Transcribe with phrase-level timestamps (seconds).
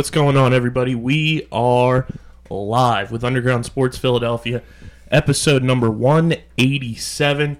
[0.00, 0.94] What's going on, everybody?
[0.94, 2.06] We are
[2.48, 4.62] live with Underground Sports Philadelphia,
[5.10, 7.58] episode number 187.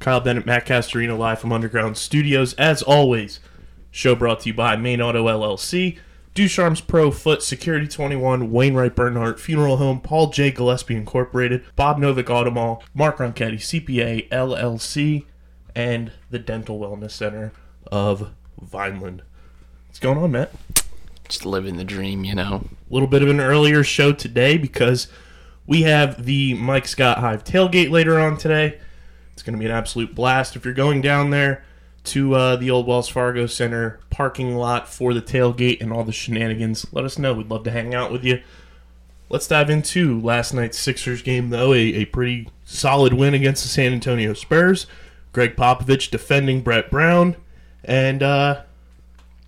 [0.00, 2.54] Kyle Bennett, Matt Castorino, live from Underground Studios.
[2.54, 3.38] As always,
[3.92, 6.00] show brought to you by Main Auto LLC,
[6.34, 10.50] Ducharme's Pro Foot, Security 21, Wainwright Bernhardt Funeral Home, Paul J.
[10.50, 15.24] Gillespie Incorporated, Bob Novick Auto Mall, Mark Ronchetti CPA LLC,
[15.76, 17.52] and the Dental Wellness Center
[17.92, 19.22] of Vineland.
[19.86, 20.50] What's going on, Matt?
[21.28, 22.68] Just living the dream, you know.
[22.88, 25.08] a little bit of an earlier show today because
[25.66, 28.78] we have the Mike Scott Hive tailgate later on today.
[29.32, 30.56] It's going to be an absolute blast.
[30.56, 31.64] If you're going down there
[32.04, 36.12] to uh, the old Wells Fargo Center parking lot for the tailgate and all the
[36.12, 37.34] shenanigans, let us know.
[37.34, 38.40] We'd love to hang out with you.
[39.28, 41.74] Let's dive into last night's Sixers game, though.
[41.74, 44.86] A, a pretty solid win against the San Antonio Spurs.
[45.32, 47.34] Gregg Popovich defending Brett Brown.
[47.82, 48.62] And uh,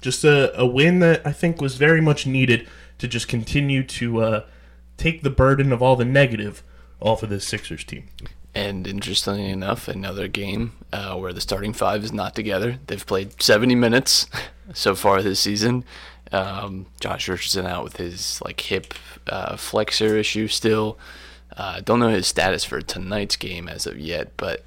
[0.00, 2.68] just a, a win that I think was very much needed
[2.98, 4.44] to just continue to uh,
[4.96, 6.62] take the burden of all the negative
[7.00, 8.08] off of this Sixers team.
[8.54, 12.78] And interestingly enough, another game uh, where the starting five is not together.
[12.86, 14.26] They've played 70 minutes
[14.72, 15.84] so far this season.
[16.32, 18.94] Um, Josh Richardson out with his like hip
[19.28, 20.98] uh, flexor issue still.
[21.56, 24.64] Uh, don't know his status for tonight's game as of yet, but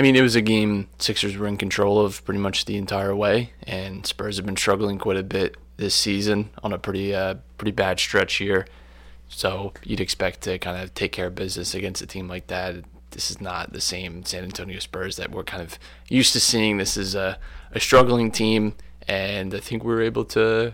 [0.00, 3.14] I mean, it was a game Sixers were in control of pretty much the entire
[3.14, 7.34] way, and Spurs have been struggling quite a bit this season on a pretty uh,
[7.58, 8.66] pretty bad stretch here.
[9.28, 12.76] So you'd expect to kind of take care of business against a team like that.
[13.10, 15.78] This is not the same San Antonio Spurs that we're kind of
[16.08, 16.78] used to seeing.
[16.78, 17.38] This is a,
[17.72, 20.72] a struggling team, and I think we were able to.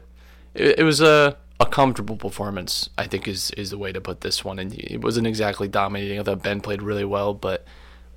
[0.54, 2.90] It, it was a a comfortable performance.
[2.96, 4.60] I think is is the way to put this one.
[4.60, 6.20] And it wasn't exactly dominating.
[6.20, 7.66] I thought Ben played really well, but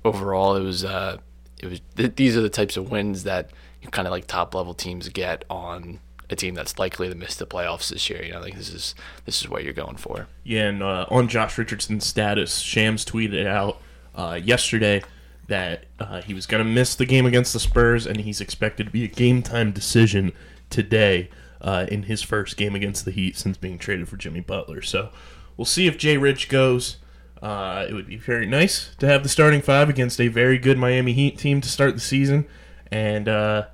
[0.04, 1.16] overall it was uh
[1.62, 3.50] it was th- these are the types of wins that
[3.82, 6.00] you kind of like top level teams get on
[6.30, 8.22] a team that's likely to miss the playoffs this year.
[8.22, 8.94] You know, like this is
[9.24, 10.28] this is what you're going for.
[10.44, 13.80] Yeah, and uh, on Josh Richardson's status, Shams tweeted out
[14.14, 15.02] uh, yesterday
[15.48, 18.84] that uh, he was going to miss the game against the Spurs, and he's expected
[18.84, 20.32] to be a game time decision
[20.70, 21.28] today
[21.60, 24.82] uh, in his first game against the Heat since being traded for Jimmy Butler.
[24.82, 25.10] So
[25.56, 26.98] we'll see if Jay Rich goes.
[27.42, 30.76] Uh, it would be very nice to have the starting five against a very good
[30.76, 32.46] Miami Heat team to start the season,
[32.90, 33.66] and uh,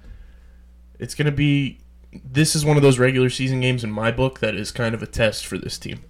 [0.99, 1.81] it's going to be.
[2.13, 5.03] This is one of those regular season games in my book that is kind of
[5.03, 6.03] a test for this team.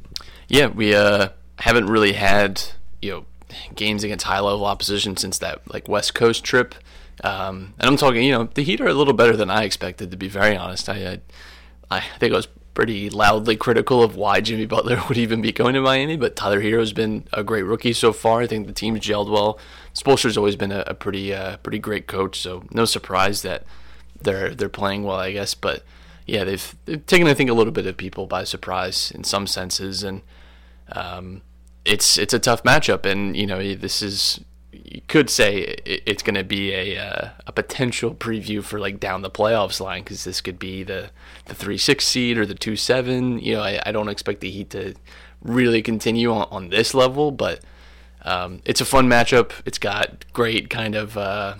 [0.48, 2.62] Yeah, we uh, haven't really had
[3.00, 3.26] you know
[3.74, 6.74] games against high level opposition since that like West Coast trip.
[7.24, 10.10] Um, and I'm talking, you know, the Heat are a little better than I expected.
[10.10, 11.20] To be very honest, I
[11.90, 15.50] I, I think I was pretty loudly critical of why Jimmy Butler would even be
[15.50, 18.42] going to Miami, but Tyler Herro's been a great rookie so far.
[18.42, 19.58] I think the team's gelled well.
[19.94, 23.64] Spoelstra's always been a, a pretty uh, pretty great coach, so no surprise that
[24.20, 25.54] they're they're playing well, I guess.
[25.54, 25.82] But
[26.26, 29.46] yeah, they've they've taken I think a little bit of people by surprise in some
[29.46, 30.20] senses, and
[30.92, 31.40] um,
[31.86, 33.06] it's it's a tough matchup.
[33.10, 34.38] And you know, this is
[34.84, 39.00] you could say it, it's going to be a uh, a potential preview for like
[39.00, 41.10] down the playoffs line because this could be the
[41.46, 43.38] the three six seed or the two seven.
[43.38, 44.94] You know, I, I don't expect the Heat to
[45.42, 47.60] really continue on, on this level, but
[48.22, 49.52] um, it's a fun matchup.
[49.64, 51.54] It's got great kind of uh,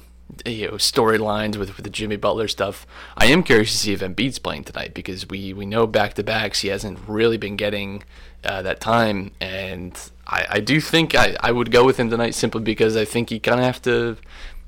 [0.44, 2.86] you know storylines with with the Jimmy Butler stuff.
[3.16, 6.22] I am curious to see if Embiid's playing tonight because we we know back to
[6.22, 8.02] backs he hasn't really been getting
[8.44, 12.34] uh, that time, and I, I do think I, I would go with him tonight
[12.34, 14.16] simply because I think you kind of have to.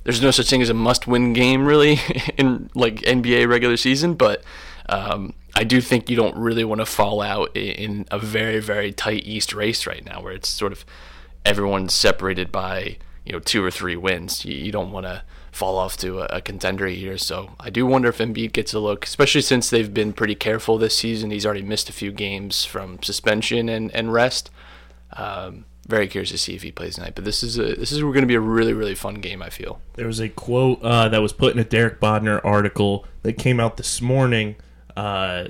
[0.04, 1.98] There's no such thing as a must-win game really
[2.38, 4.42] in like NBA regular season, but
[4.88, 8.92] um, I do think you don't really want to fall out in a very very
[8.92, 10.84] tight East race right now, where it's sort of
[11.44, 14.44] everyone's separated by you know two or three wins.
[14.44, 17.18] You, you don't want to fall off to a, a contender here.
[17.18, 20.78] So I do wonder if Embiid gets a look, especially since they've been pretty careful
[20.78, 21.30] this season.
[21.30, 24.50] He's already missed a few games from suspension and, and rest.
[25.14, 27.14] Um, very curious to see if he plays tonight.
[27.14, 29.42] But this is a, this is going to be a really really fun game.
[29.42, 29.80] I feel.
[29.94, 33.58] There was a quote uh, that was put in a Derek Bodner article that came
[33.58, 34.56] out this morning
[34.96, 35.48] uh,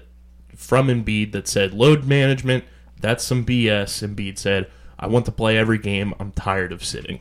[0.55, 2.65] from Embiid that said load management.
[3.01, 4.07] That's some BS.
[4.09, 6.15] Embiid said, "I want to play every game.
[6.21, 7.21] I'm tired of sitting."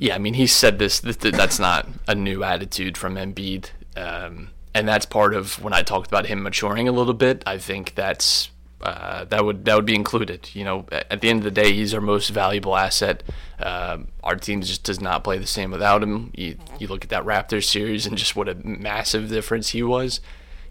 [0.00, 0.98] Yeah, I mean, he said this.
[1.00, 3.66] That, that- that's not a new attitude from Embiid,
[3.96, 7.42] um, and that's part of when I talked about him maturing a little bit.
[7.46, 8.50] I think that's
[8.80, 10.48] uh, that would that would be included.
[10.54, 13.22] You know, at the end of the day, he's our most valuable asset.
[13.58, 16.30] Um our team just does not play the same without him.
[16.34, 20.20] You, you look at that Raptors series and just what a massive difference he was.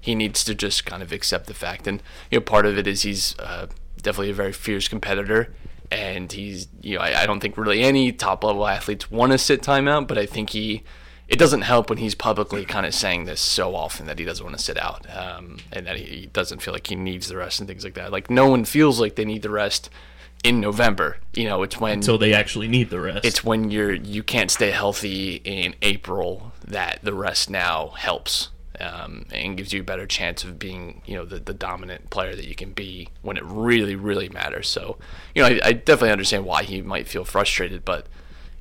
[0.02, 2.88] He needs to just kind of accept the fact, and you know, part of it
[2.88, 3.68] is he's uh,
[4.02, 5.54] definitely a very fierce competitor
[5.92, 9.38] and he's you know I, I don't think really any top level athletes want to
[9.38, 10.84] sit timeout, but I think he
[11.28, 14.44] it doesn't help when he's publicly kind of saying this so often that he doesn't
[14.44, 17.38] want to sit out um, and that he, he doesn't feel like he needs the
[17.38, 18.12] rest and things like that.
[18.12, 19.92] Like no one feels like they need the rest
[20.44, 21.18] in November.
[21.34, 23.26] You know, it's when until they actually need the rest.
[23.26, 29.26] it's when you're you can't stay healthy in April that the rest now helps um,
[29.32, 32.46] and gives you a better chance of being you know the, the dominant player that
[32.46, 34.68] you can be when it really really matters.
[34.68, 34.98] So
[35.36, 38.08] you know I, I definitely understand why he might feel frustrated, but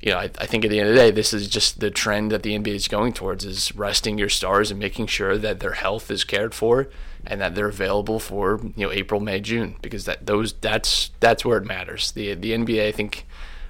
[0.01, 1.91] you know I, I think at the end of the day this is just the
[1.91, 5.59] trend that the NBA is going towards is resting your stars and making sure that
[5.59, 6.89] their health is cared for
[7.25, 11.45] and that they're available for you know April May June because that those that's that's
[11.45, 12.11] where it matters.
[12.11, 13.25] The the NBA I think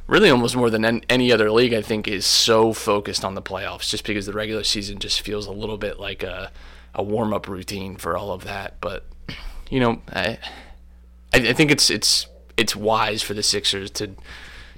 [0.09, 3.89] really almost more than any other league, I think, is so focused on the playoffs
[3.89, 6.51] just because the regular season just feels a little bit like a,
[6.95, 8.81] a warm up routine for all of that.
[8.81, 9.05] But,
[9.69, 10.39] you know, I,
[11.31, 12.27] I think it's it's
[12.57, 14.11] it's wise for the Sixers to,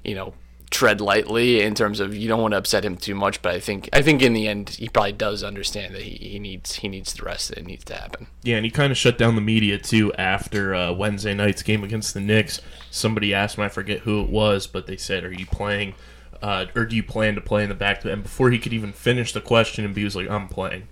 [0.04, 0.34] you know,
[0.72, 3.42] tread lightly in terms of you don't want to upset him too much.
[3.42, 6.40] But I think I think in the end he probably does understand that he, he
[6.40, 8.28] needs he needs the rest that needs to happen.
[8.42, 11.84] Yeah, and he kind of shut down the media too after uh, Wednesday night's game
[11.84, 12.62] against the Knicks.
[12.90, 15.94] Somebody asked him, I forget who it was, but they said, "Are you playing,
[16.42, 18.74] uh, or do you plan to play in the back?" to And before he could
[18.74, 20.88] even finish the question, and he was like, "I'm playing."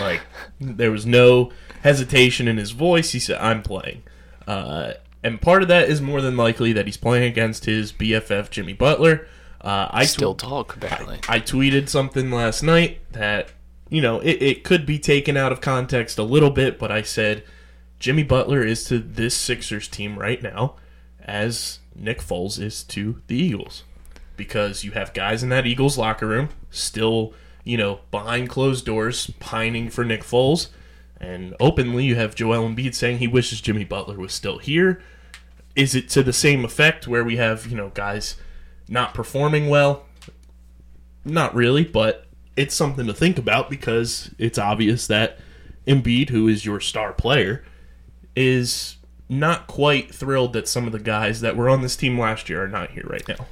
[0.00, 0.20] Like
[0.60, 1.50] there was no
[1.82, 3.12] hesitation in his voice.
[3.12, 4.02] He said, "I'm playing,"
[4.46, 4.92] uh,
[5.24, 8.74] and part of that is more than likely that he's playing against his BFF Jimmy
[8.74, 9.26] Butler.
[9.60, 11.18] Uh, I tw- Still talk apparently.
[11.26, 13.50] I tweeted something last night that,
[13.88, 17.00] you know, it, it could be taken out of context a little bit, but I
[17.00, 17.42] said
[17.98, 20.76] Jimmy Butler is to this Sixers team right now
[21.22, 23.84] as Nick Foles is to the Eagles.
[24.36, 27.32] Because you have guys in that Eagles locker room still,
[27.62, 30.68] you know, behind closed doors pining for Nick Foles.
[31.18, 35.00] And openly, you have Joel Embiid saying he wishes Jimmy Butler was still here.
[35.76, 38.36] Is it to the same effect where we have, you know, guys
[38.88, 40.06] not performing well?
[41.24, 42.26] Not really, but
[42.56, 45.38] it's something to think about because it's obvious that
[45.86, 47.64] Embiid, who is your star player,
[48.36, 48.96] is
[49.28, 52.64] not quite thrilled that some of the guys that were on this team last year
[52.64, 53.46] are not here right now.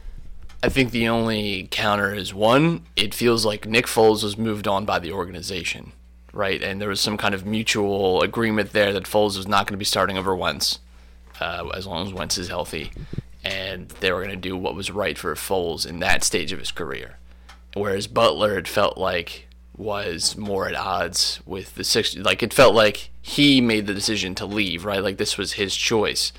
[0.63, 4.85] I think the only counter is one, it feels like Nick Foles was moved on
[4.85, 5.93] by the organization,
[6.33, 6.63] right?
[6.63, 9.79] And there was some kind of mutual agreement there that Foles was not going to
[9.79, 10.79] be starting over Wentz,
[11.43, 12.91] uh, as long as Wentz is healthy.
[13.45, 16.59] And they were going to do what was right for Foles in that stage of
[16.61, 17.19] his career.
[17.75, 22.25] Whereas Butler, it felt like, was more at odds with the Sixers.
[22.25, 25.03] Like, it felt like he made the decision to leave, right?
[25.03, 26.33] Like, this was his choice.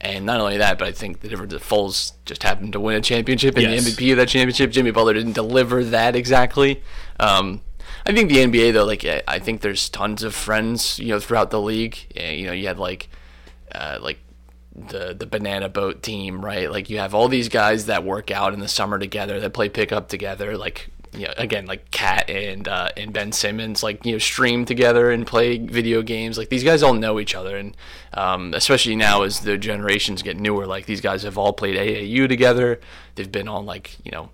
[0.00, 2.96] And not only that, but I think the difference is Foles just happened to win
[2.96, 3.84] a championship, and Yes.
[3.84, 6.82] the MVP of that championship, Jimmy Butler, didn't deliver that exactly.
[7.18, 7.60] Um,
[8.06, 11.50] I think the NBA though, like I- think there's tons of friends, you know, throughout
[11.50, 11.96] the league.
[12.14, 13.08] You know, you had like,
[13.74, 14.18] uh, like
[14.76, 16.70] the the banana boat team, right?
[16.70, 19.68] Like you have all these guys that work out in the summer together, that play
[19.68, 24.12] pickup together, like you know, again, like Kat and uh, and Ben Simmons, like you
[24.12, 26.36] know, stream together and play video games.
[26.36, 27.76] Like these guys all know each other, and
[28.12, 32.28] um, especially now as the generations get newer, like these guys have all played AAU
[32.28, 32.80] together.
[33.14, 34.30] They've been on like you know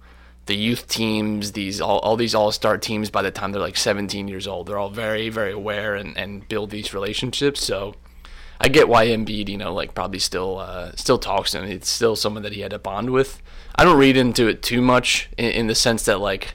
[0.47, 3.77] the youth teams, these all, all these all star teams by the time they're like
[3.77, 4.67] 17 years old.
[4.67, 7.65] They're all very, very aware and, and build these relationships.
[7.65, 7.95] So
[8.63, 11.71] I get why Embiid, you know, like probably still uh, still talks to him.
[11.71, 13.43] It's still someone that he had a bond with.
[13.75, 16.55] I don't read into it too much in, in the sense that like,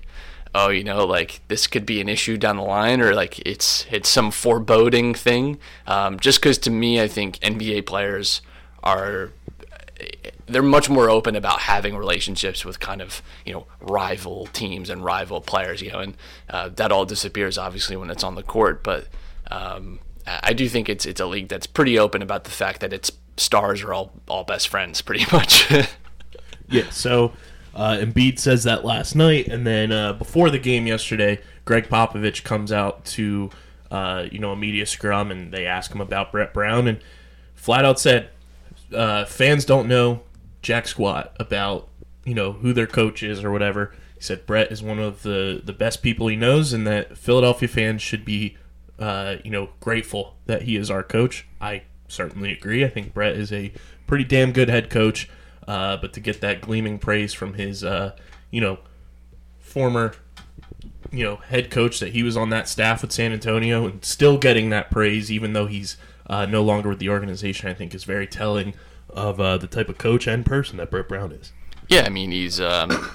[0.56, 3.86] oh, you know, like this could be an issue down the line, or like it's
[3.92, 5.60] it's some foreboding thing.
[5.86, 8.42] Um, just because to me, I think NBA players
[8.84, 9.32] are
[10.46, 15.04] they're much more open about having relationships with kind of you know rival teams and
[15.04, 16.16] rival players you know and
[16.50, 19.08] uh, that all disappears obviously when it's on the court but
[19.50, 22.82] um, I I do think it's it's a league that's pretty open about the fact
[22.82, 25.72] that its stars are all all best friends pretty much
[26.70, 27.34] Yeah, so
[27.74, 32.44] uh, Embiid says that last night, and then uh, before the game yesterday, Gregg Popovich
[32.44, 33.50] comes out to
[33.92, 37.00] uh, you know a media scrum, and they ask him about Brett Brown, and
[37.56, 38.30] flat out said
[38.94, 40.22] uh, fans don't know
[40.62, 41.88] jack squat about
[42.26, 43.94] you know who their coach is or whatever.
[44.16, 47.70] He said Brett is one of the the best people he knows, and that Philadelphia
[47.70, 48.58] fans should be
[49.00, 51.48] uh, you know, grateful that he is our coach.
[51.62, 52.84] I certainly agree.
[52.84, 53.72] I think Brett is a
[54.06, 55.30] pretty damn good head coach.
[55.68, 58.16] Uh, but to get that gleaming praise from his, uh,
[58.52, 58.80] you know,
[59.60, 60.14] former,
[61.12, 64.38] you know, head coach that he was on that staff with San Antonio and still
[64.38, 68.06] getting that praise, even though he's uh, no longer with the organization, I think is
[68.06, 68.76] very telling
[69.10, 71.52] of uh, the type of coach and person that Brett Brown is.
[71.90, 72.60] Yeah, I mean he's.
[72.60, 73.12] Um,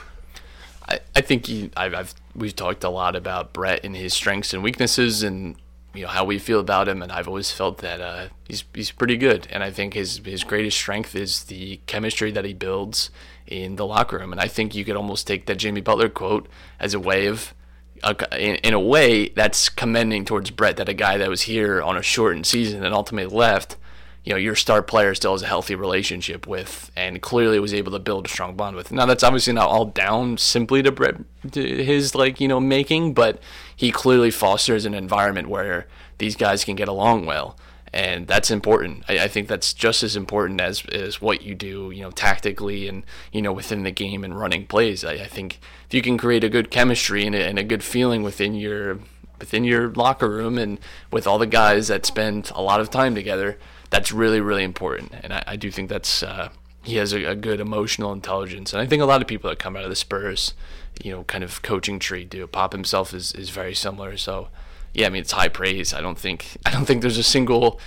[0.88, 1.70] I I think he.
[1.76, 5.56] I've, I've we've talked a lot about Brett and his strengths and weaknesses, and
[5.94, 7.02] you know how we feel about him.
[7.02, 9.46] And I've always felt that uh, he's he's pretty good.
[9.50, 13.10] And I think his his greatest strength is the chemistry that he builds
[13.46, 14.32] in the locker room.
[14.32, 16.48] And I think you could almost take that Jimmy Butler quote
[16.80, 17.54] as a way of.
[18.02, 21.82] uh, In, in a way, that's commending towards Brett that a guy that was here
[21.82, 23.76] on a shortened season and ultimately left
[24.24, 27.92] you know your star player still has a healthy relationship with and clearly was able
[27.92, 28.92] to build a strong bond with.
[28.92, 31.16] Now that's obviously not all down simply to Brett
[31.52, 33.40] to his like you know making, but
[33.74, 35.86] he clearly fosters an environment where
[36.18, 37.56] these guys can get along well.
[37.94, 39.04] And that's important.
[39.06, 42.88] I, I think that's just as important as, as what you do, you know, tactically
[42.88, 45.04] and you know within the game and running plays.
[45.04, 47.82] I, I think if you can create a good chemistry and a, and a good
[47.82, 49.00] feeling within your
[49.40, 50.78] within your locker room and
[51.10, 53.58] with all the guys that spend a lot of time together,
[53.92, 55.12] that's really really important.
[55.22, 56.48] And i, I do think that's uh,
[56.82, 58.72] he has a, a, good emotional intelligence.
[58.72, 60.54] And i think a lot of people that come out of the spurs
[61.02, 62.46] you know kind of coaching tree do.
[62.46, 64.16] Pop himself is, is very similar.
[64.16, 64.48] So
[64.94, 65.94] yeah i mean it's high praise.
[65.94, 67.78] I don't think i don't think there's a single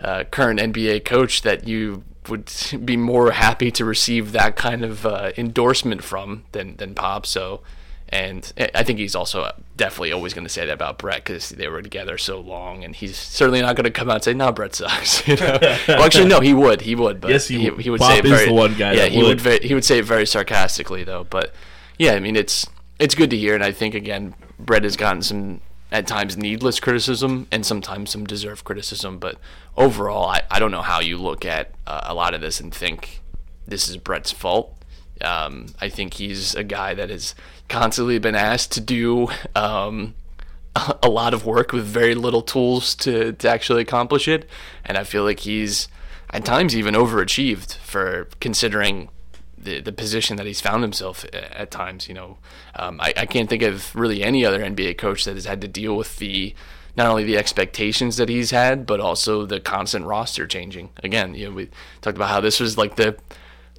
[0.00, 2.50] uh, current nba coach that you would
[2.84, 7.26] be more happy to receive that kind of uh, endorsement from than than pop.
[7.26, 7.62] So
[8.10, 11.68] and I think he's also definitely always going to say that about Brett because they
[11.68, 14.50] were together so long, and he's certainly not going to come out and say, "No,
[14.52, 15.58] Brett sucks." You know?
[15.88, 17.80] well, actually, no, he would, he would, but Yes, he he, would.
[17.80, 19.44] he would Bob say it is very, the one guy Yeah, that he would.
[19.44, 19.62] would.
[19.62, 21.24] he would say it very sarcastically, though.
[21.28, 21.52] But
[21.98, 22.66] yeah, I mean, it's
[22.98, 25.60] it's good to hear, and I think again, Brett has gotten some
[25.92, 29.36] at times needless criticism and sometimes some deserved criticism, but
[29.76, 32.74] overall, I, I don't know how you look at uh, a lot of this and
[32.74, 33.22] think
[33.66, 34.74] this is Brett's fault.
[35.22, 37.34] Um, I think he's a guy that has
[37.68, 40.14] constantly been asked to do um,
[41.02, 44.48] a lot of work with very little tools to, to actually accomplish it.
[44.84, 45.88] And I feel like he's
[46.30, 49.08] at times even overachieved for considering
[49.56, 52.08] the, the position that he's found himself at times.
[52.08, 52.38] You know,
[52.76, 55.68] um, I, I can't think of really any other NBA coach that has had to
[55.68, 56.54] deal with the
[56.96, 60.90] not only the expectations that he's had, but also the constant roster changing.
[61.02, 61.70] Again, you know, we
[62.00, 63.16] talked about how this was like the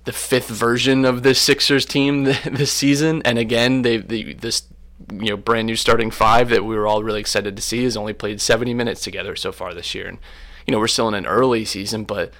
[0.06, 4.64] the fifth version of this Sixers team this season, and again, they, they this
[5.12, 7.96] you know brand new starting five that we were all really excited to see has
[7.98, 10.18] only played 70 minutes together so far this year, and
[10.68, 12.34] you know we're still in an early season, but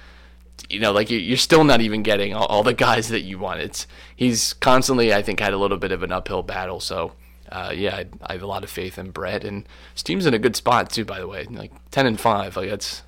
[0.68, 3.38] you know like you- you're still not even getting all, all the guys that you
[3.38, 3.60] want.
[3.60, 7.12] It's he's constantly I think had a little bit of an uphill battle, so.
[7.52, 10.34] Uh, yeah, I, I have a lot of faith in Brett, and his team's in
[10.34, 11.04] a good spot too.
[11.04, 13.02] By the way, like ten and five, like that's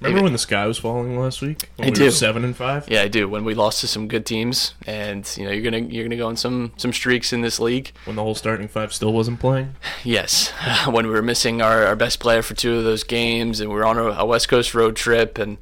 [0.00, 1.68] Remember when the sky was falling last week?
[1.74, 2.10] When I we do.
[2.12, 2.88] Seven and five.
[2.88, 3.28] Yeah, I do.
[3.28, 6.28] When we lost to some good teams, and you know you're gonna you're gonna go
[6.28, 7.90] on some some streaks in this league.
[8.04, 9.74] When the whole starting five still wasn't playing.
[10.04, 10.50] Yes,
[10.86, 13.76] when we were missing our, our best player for two of those games, and we
[13.76, 15.58] were on a, a West Coast road trip, and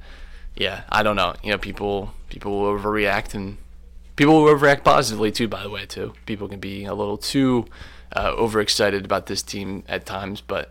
[0.54, 1.34] yeah, I don't know.
[1.42, 3.56] You know, people people will overreact, and
[4.16, 5.48] people will overreact positively too.
[5.48, 7.64] By the way, too, people can be a little too
[8.14, 10.70] uh, overexcited about this team at times, but.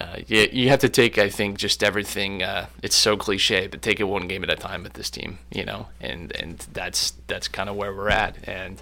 [0.00, 2.42] Uh, you, you have to take, I think, just everything.
[2.42, 5.38] Uh, it's so cliche, but take it one game at a time with this team,
[5.50, 8.36] you know, and and that's that's kind of where we're at.
[8.48, 8.80] And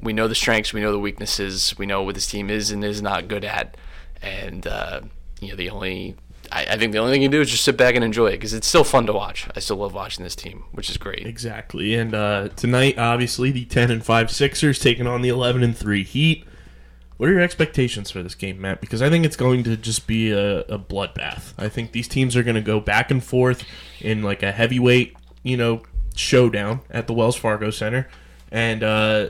[0.00, 2.82] we know the strengths, we know the weaknesses, we know what this team is and
[2.82, 3.76] is not good at.
[4.22, 5.02] And uh,
[5.40, 6.16] you know, the only
[6.50, 8.28] I, I think the only thing you can do is just sit back and enjoy
[8.28, 9.48] it because it's still fun to watch.
[9.54, 11.26] I still love watching this team, which is great.
[11.26, 11.94] Exactly.
[11.94, 16.04] And uh, tonight, obviously, the ten and five Sixers taking on the eleven and three
[16.04, 16.44] Heat.
[17.22, 18.80] What are your expectations for this game, Matt?
[18.80, 21.52] Because I think it's going to just be a, a bloodbath.
[21.56, 23.62] I think these teams are going to go back and forth
[24.00, 25.14] in like a heavyweight,
[25.44, 25.82] you know,
[26.16, 28.08] showdown at the Wells Fargo Center.
[28.50, 29.28] And uh,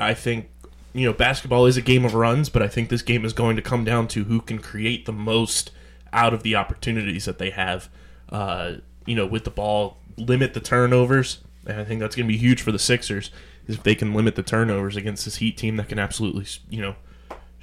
[0.00, 0.48] I think,
[0.94, 3.56] you know, basketball is a game of runs, but I think this game is going
[3.56, 5.72] to come down to who can create the most
[6.14, 7.90] out of the opportunities that they have,
[8.30, 11.42] uh, you know, with the ball, limit the turnovers.
[11.66, 13.30] And I think that's going to be huge for the Sixers
[13.68, 16.96] if they can limit the turnovers against this Heat team that can absolutely, you know,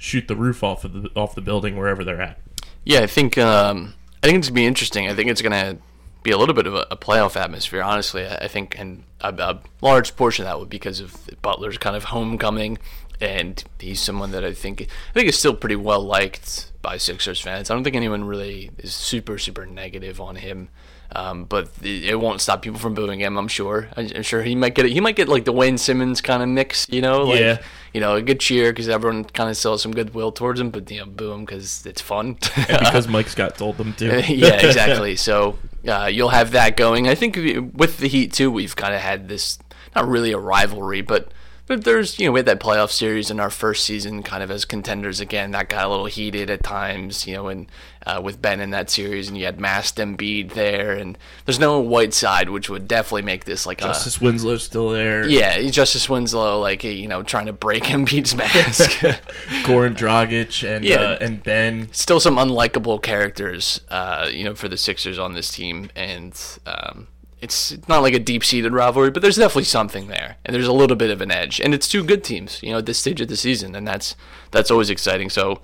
[0.04, 2.38] shoot the roof off of the off the building wherever they're at.
[2.84, 5.08] Yeah, I think um, I think it's gonna be interesting.
[5.08, 5.78] I think it's gonna
[6.22, 7.82] be a little bit of a, a playoff atmosphere.
[7.82, 11.78] Honestly, I think, and a, a large portion of that would be because of Butler's
[11.78, 12.78] kind of homecoming,
[13.20, 17.40] and he's someone that I think I think is still pretty well liked by Sixers
[17.40, 17.70] fans.
[17.70, 20.68] I don't think anyone really is super super negative on him.
[21.16, 23.36] Um, but it won't stop people from booing him.
[23.36, 23.88] I'm sure.
[23.96, 24.92] I'm sure he might get it.
[24.92, 27.24] He might get like the Wayne Simmonds kind of mix, you know?
[27.24, 27.62] Like, Yeah.
[27.92, 30.70] You know, a good cheer because everyone kind of still has some goodwill towards him,
[30.70, 32.36] but you know, boo him because it's fun.
[32.56, 34.06] And because Mike Scott told them to.
[34.28, 35.14] yeah, exactly.
[35.24, 37.06] So uh, you'll have that going.
[37.06, 37.36] I think
[37.72, 39.60] with the Heat too, we've kind of had this
[39.94, 41.30] not really a rivalry, but
[41.66, 44.50] but there's you know we had that playoff series in our first season, kind of
[44.50, 45.50] as contenders again.
[45.52, 47.66] That got a little heated at times, you know, and
[48.06, 51.16] uh, with Ben in that series, and you had masked Embiid there, and
[51.46, 55.26] there's no Whiteside, which would definitely make this like a Justice Winslow's still there.
[55.26, 58.90] yeah, Justice Winslow, like you know, trying to break Embiid's mask.
[59.64, 60.96] Goran Dragic and Yeah.
[61.00, 61.88] uh, and Ben.
[61.92, 67.08] still some unlikable characters, uh, you know, for the Sixers on this team, and um,
[67.40, 70.96] it's not like a deep-seated rivalry, but there's definitely something there, and there's a little
[70.96, 73.28] bit of an edge, and it's two good teams, you know, at this stage of
[73.28, 74.16] the season, and that's
[74.50, 75.30] that's always exciting.
[75.30, 75.60] So.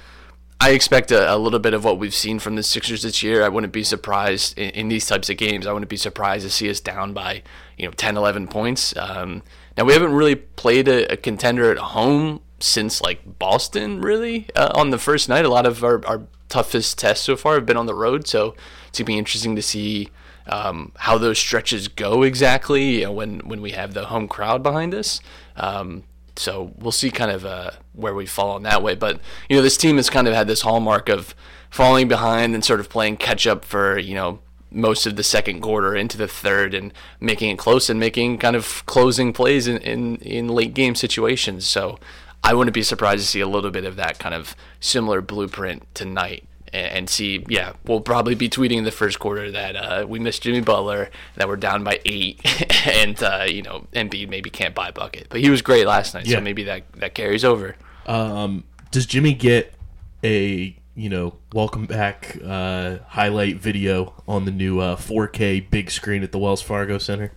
[0.62, 3.42] I expect a, a little bit of what we've seen from the Sixers this year.
[3.42, 5.66] I wouldn't be surprised in, in these types of games.
[5.66, 7.42] I wouldn't be surprised to see us down by,
[7.78, 8.94] you know, 10, 11 points.
[8.94, 9.42] Um,
[9.78, 14.70] now, we haven't really played a, a contender at home since, like, Boston, really, uh,
[14.74, 15.46] on the first night.
[15.46, 18.54] A lot of our, our toughest tests so far have been on the road, so
[18.88, 20.10] it's to be interesting to see
[20.50, 24.62] um, how those stretches go exactly you know, when, when we have the home crowd
[24.62, 25.20] behind us.
[25.56, 26.02] Um,
[26.36, 28.94] so we'll see kind of uh, where we fall in that way.
[28.94, 31.34] But you know, this team has kind of had this hallmark of
[31.70, 34.40] falling behind and sort of playing catch up for you know
[34.72, 38.56] most of the second quarter into the third and making it close and making kind
[38.56, 41.66] of closing plays in in, in late game situations.
[41.66, 41.98] So
[42.42, 45.94] I wouldn't be surprised to see a little bit of that kind of similar blueprint
[45.94, 46.44] tonight.
[46.72, 50.18] And and see, yeah, we'll probably be tweeting in the first quarter that uh, we
[50.18, 52.40] missed Jimmy Butler, that we're down by eight,
[52.86, 56.26] and uh, you know Embiid maybe can't buy bucket, but he was great last night,
[56.26, 56.36] Yeah.
[56.36, 57.76] so maybe that that carries over.
[58.06, 59.74] Um, does Jimmy get
[60.22, 66.22] a you know welcome back uh, highlight video on the new uh, 4K big screen
[66.22, 67.32] at the Wells Fargo Center?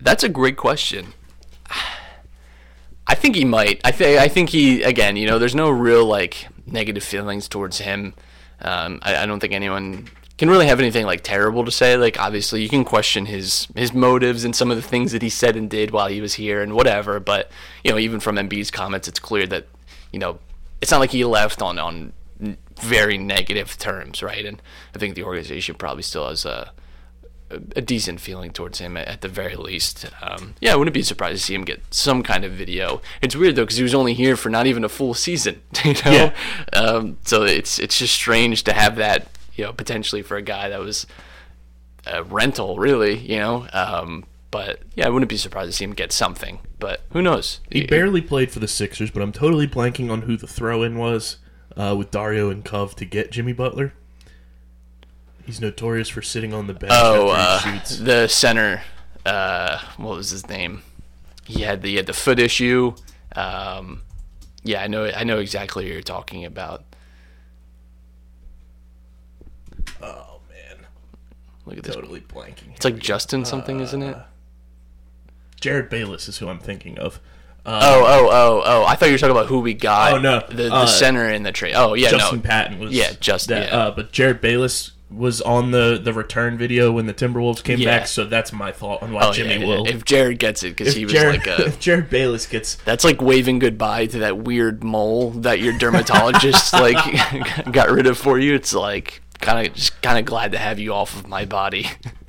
[0.00, 1.12] That's a great question.
[3.10, 3.80] I think he might.
[3.84, 5.16] I think I think he again.
[5.16, 8.14] You know, there's no real like negative feelings towards him.
[8.60, 11.96] Um, I, I don't think anyone can really have anything like terrible to say.
[11.96, 15.28] Like obviously, you can question his his motives and some of the things that he
[15.28, 17.18] said and did while he was here and whatever.
[17.18, 17.50] But
[17.82, 19.66] you know, even from Embiid's comments, it's clear that
[20.12, 20.38] you know
[20.80, 22.12] it's not like he left on on
[22.80, 24.46] very negative terms, right?
[24.46, 24.62] And
[24.94, 26.70] I think the organization probably still has a
[27.50, 30.06] a decent feeling towards him at, the very least.
[30.22, 33.00] Um, yeah, I wouldn't be surprised to see him get some kind of video.
[33.20, 35.94] It's weird though because he was only here for not even a full season, you
[35.94, 36.00] know.
[36.10, 36.34] Yeah.
[36.72, 40.68] Um, so it's it's just strange to have that, you know, potentially for a guy
[40.68, 41.06] that was
[42.06, 43.66] a rental, really, you know.
[43.72, 46.60] Um, but yeah, I wouldn't be surprised to see him get something.
[46.78, 47.60] But who knows?
[47.70, 51.36] He barely played for the Sixers, but I'm totally blanking on who the throw-in was
[51.76, 53.92] uh, with Dario and Cov to get Jimmy Butler.
[55.46, 57.98] He's notorious for sitting on the bench Oh, uh, shoots.
[57.98, 58.82] the center.
[59.26, 60.82] Uh, what was his name?
[61.44, 62.94] He had the he had the foot issue.
[63.34, 64.02] Um,
[64.62, 65.06] yeah, I know.
[65.06, 66.84] I know exactly who you're talking about.
[70.02, 70.86] Oh man,
[71.66, 71.94] Look at this.
[71.94, 72.74] totally blanking.
[72.76, 74.16] It's like Justin something, isn't it?
[75.60, 77.20] Jerryd Bayless is who I'm thinking of.
[77.66, 77.72] Oh,
[78.06, 78.84] oh, oh, oh!
[78.86, 80.14] I thought you were talking about who we got.
[80.14, 80.40] Oh, no.
[80.48, 81.74] the, the Uh, center in the trade.
[81.76, 82.42] Oh, yeah, Justin no.
[82.42, 83.76] Patton was Yeah, Justin, yeah.
[83.76, 87.98] Uh, but Jerryd Bayless was on the the return video when the Timberwolves came Yeah.
[87.98, 89.86] back, so that's my thought on why Oh, Jimmy yeah, will.
[89.86, 91.64] If Jerryd gets it, because he was Jerryd, like a.
[91.66, 96.72] if Jerryd Bayless gets That's like waving goodbye to that weird mole that your dermatologist
[96.74, 96.96] like
[97.72, 98.54] got rid of for you.
[98.54, 101.86] It's like kind of just kind of glad to have you off of my body.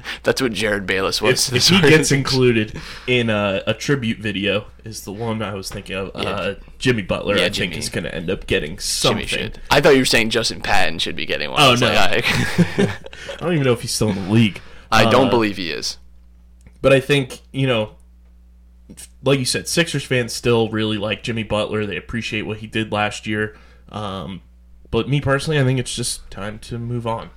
[0.23, 1.49] That's what Jerryd Bayless was.
[1.49, 5.69] if, if he gets included in a, a tribute video, is the one I was
[5.69, 6.11] thinking of.
[6.15, 7.69] Uh, Jimmy Butler, Yeah, I Jimmy.
[7.73, 9.51] think, is going to end up getting something.
[9.69, 11.59] I thought you were saying Justin Patton should be getting one.
[11.61, 11.87] Oh, I no.
[11.87, 12.97] like, I,
[13.33, 14.61] I don't even know if he's still in the league.
[14.91, 15.97] I don't Uh, believe he is.
[16.81, 17.95] But I think, you know,
[19.23, 21.85] like you said, Sixers fans still really like Jimmy Butler.
[21.85, 23.55] They appreciate what he did last year.
[23.89, 24.41] Um,
[24.89, 27.29] but me personally, I think it's just time to move on.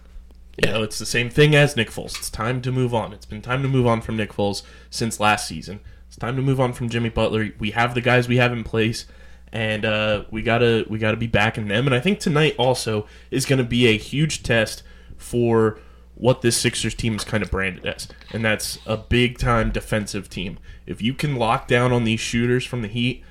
[0.63, 2.17] You know, it's the same thing as Nick Foles.
[2.19, 3.13] It's time to move on.
[3.13, 5.81] It's been time to move on from Nick Foles since last season.
[6.07, 7.51] It's time to move on from Jimmy Butler.
[7.59, 9.07] We have the guys we have in place,
[9.53, 11.87] and uh, we gotta we gotta be backing them.
[11.87, 14.85] And I think tonight also is going to be a huge test
[15.17, 15.81] for
[16.15, 20.29] what this Sixers team is kind of branded as, and that's a big time defensive
[20.31, 20.59] team.
[20.87, 23.25] If you can lock down on these shooters from the Heat,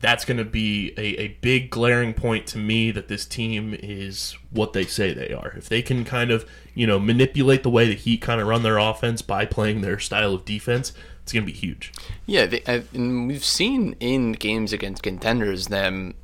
[0.00, 4.36] that's going to be a, a big glaring point to me that this team is
[4.50, 5.52] what they say they are.
[5.56, 8.62] If they can kind of, you know, manipulate the way the Heat kind of run
[8.62, 11.92] their offense by playing their style of defense, it's going to be huge.
[12.26, 16.14] Yeah, they, uh, and we've seen in games against contenders them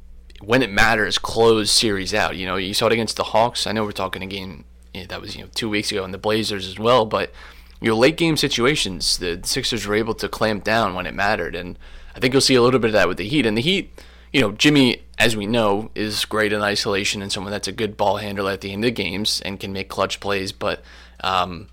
[0.40, 2.36] when it matters close series out.
[2.36, 3.66] You know, you saw it against the Hawks.
[3.66, 6.18] I know we're talking a game that was you know two weeks ago, and the
[6.18, 7.06] Blazers as well.
[7.06, 7.32] But
[7.80, 11.54] you know, late game situations, the Sixers were able to clamp down when it mattered,
[11.54, 11.78] and
[12.14, 13.46] I think you'll see a little bit of that with the Heat.
[13.46, 13.92] And the Heat,
[14.32, 17.96] you know, Jimmy, as we know, is great in isolation and someone that's a good
[17.96, 20.52] ball handler at the end of games and can make clutch plays.
[20.52, 20.82] But
[21.22, 21.68] um,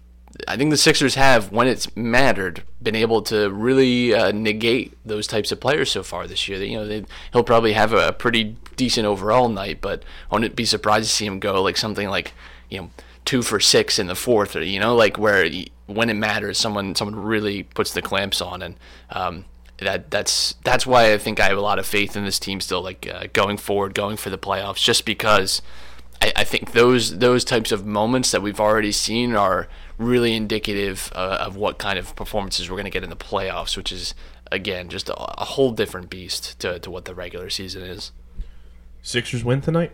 [0.47, 5.27] I think the Sixers have, when it's mattered, been able to really uh, negate those
[5.27, 6.61] types of players so far this year.
[6.63, 10.65] You know, they, he'll probably have a, pretty decent overall night, but I wouldn't be
[10.65, 12.33] surprised to see him go like something like,
[12.69, 12.89] you know,
[13.25, 16.57] two for six in the fourth, or you know, like where he, when it matters,
[16.57, 18.75] someone someone really puts the clamps on, and
[19.09, 19.45] um,
[19.79, 22.59] that that's that's why I think I have a lot of faith in this team
[22.61, 25.61] still, like uh, going forward, going for the playoffs, just because.
[26.19, 29.67] I, I think those those types of moments that we've already seen are
[29.99, 33.77] really indicative uh, of what kind of performances we're going to get in the playoffs,
[33.77, 34.15] which is
[34.51, 38.11] again just a, a whole different beast to, to what the regular season is.
[39.03, 39.91] Sixers win tonight.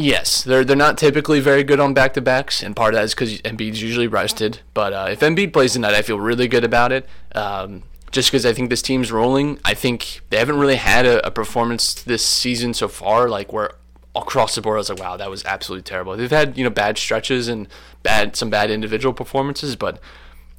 [0.00, 3.04] Yes, they're they're not typically very good on back to backs, and part of that
[3.04, 4.60] is because Embiid's usually rested.
[4.72, 7.06] But uh, if Embiid plays tonight, I feel really good about it.
[7.34, 9.58] Um, just because I think this team's rolling.
[9.62, 13.72] I think they haven't really had a, a performance this season so far, like where
[14.16, 16.16] across the board I was like, wow, that was absolutely terrible.
[16.16, 17.68] They've had you know bad stretches and
[18.02, 20.00] bad some bad individual performances, but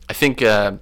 [0.07, 0.43] I think.
[0.43, 0.73] Uh,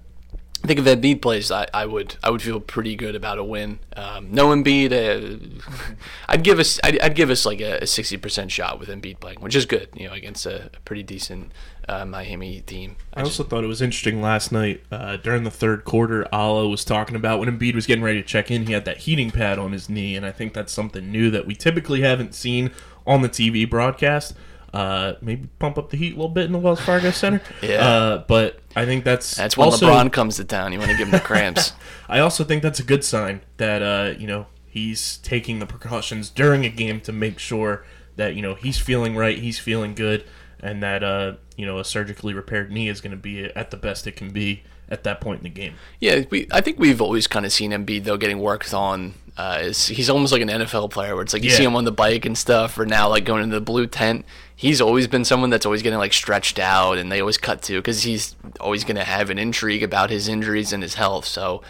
[0.61, 3.43] I think if Embiid plays, I, I would I would feel pretty good about a
[3.43, 3.79] win.
[3.95, 5.93] Um, no Embiid, uh,
[6.27, 9.39] I'd give us I'd, I'd give us like a sixty percent shot with Embiid playing,
[9.39, 11.51] which is good, you know, against a, a pretty decent
[11.87, 12.97] uh, Miami team.
[13.13, 16.27] I also thought it was interesting last night uh, during the third quarter.
[16.33, 18.99] Alaa was talking about when Embiid was getting ready to check in, he had that
[18.99, 22.35] heating pad on his knee, and I think that's something new that we typically haven't
[22.35, 22.71] seen
[23.07, 24.35] on the TV broadcast.
[24.73, 27.41] Uh, maybe pump up the heat a little bit in the Wells Fargo Center.
[27.61, 27.87] Yeah.
[27.87, 30.71] Uh, but I think that's That's when also, LeBron comes to town.
[30.73, 31.73] You want to give him the cramps.
[32.09, 36.29] I also think that's a good sign that uh, you know he's taking the precautions
[36.29, 37.83] during a game to make sure
[38.15, 40.23] that you know he's feeling right, he's feeling good,
[40.59, 43.77] and that uh, you know a surgically repaired knee is going to be at the
[43.77, 45.73] best it can be at that point in the game.
[45.99, 46.47] Yeah, we.
[46.51, 49.15] I think we've always kind of seen Embiid though getting worked on.
[49.37, 51.55] Uh, he's almost like an NFL player, where it's like you Yeah.
[51.57, 54.25] see him on the bike and stuff, or now like going into the blue tent.
[54.59, 57.77] He's always been someone that's always getting like stretched out, and they always cut to
[57.77, 61.25] because he's always going to have an intrigue about his injuries and his health.
[61.25, 61.61] So.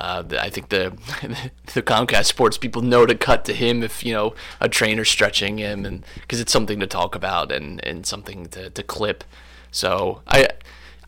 [0.00, 0.92] Uh, I think the
[1.74, 5.58] the Comcast Sports people know to cut to him if you know a trainer's stretching
[5.58, 9.24] him, and because it's something to talk about and, and something to, to clip.
[9.72, 10.46] So I,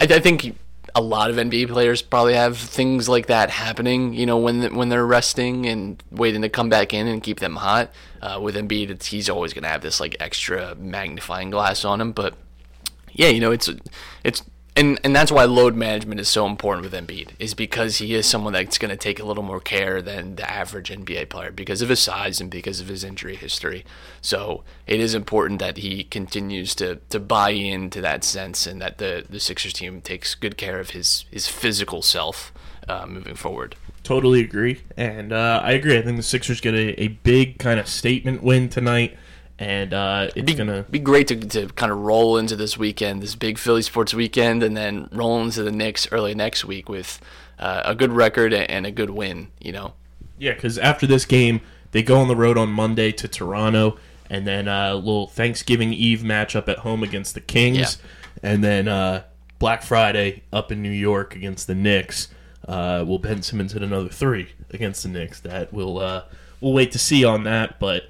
[0.00, 0.56] I I think
[0.94, 4.14] a lot of NBA players probably have things like that happening.
[4.14, 7.56] You know, when when they're resting and waiting to come back in and keep them
[7.56, 7.92] hot.
[8.22, 12.00] Uh, with Embiid, it's, he's always going to have this like extra magnifying glass on
[12.00, 12.12] him.
[12.12, 12.34] But
[13.12, 13.68] yeah, you know, it's
[14.24, 14.42] it's
[14.80, 18.26] and and that's why load management is so important with Embiid is because he is
[18.26, 21.82] someone that's going to take a little more care than the average NBA player because
[21.82, 23.84] of his size and because of his injury history.
[24.22, 28.96] So it is important that he continues to to buy into that sense and that
[28.98, 32.52] the the Sixers team takes good care of his his physical self
[32.88, 33.76] uh, moving forward.
[34.02, 35.98] Totally agree, and uh, I agree.
[35.98, 39.16] I think the Sixers get a, a big kind of statement win tonight,
[39.60, 43.22] and uh, it's be, gonna be great to, to kind of roll into this weekend,
[43.22, 47.20] this big Philly sports weekend, and then roll into the Knicks early next week with
[47.58, 49.48] uh, a good record and a good win.
[49.60, 49.92] You know,
[50.38, 51.60] Yeah, because after this game,
[51.92, 53.98] they go on the road on Monday to Toronto,
[54.30, 57.78] and then uh, a little Thanksgiving Eve matchup at home against the Kings,
[58.42, 58.50] Yeah.
[58.50, 59.24] and then uh,
[59.58, 62.28] Black Friday up in New York against the Knicks.
[62.66, 65.40] Uh, will Ben Simmons hit another three against the Knicks?
[65.40, 66.22] That we'll uh,
[66.62, 68.04] we'll wait to see on that, but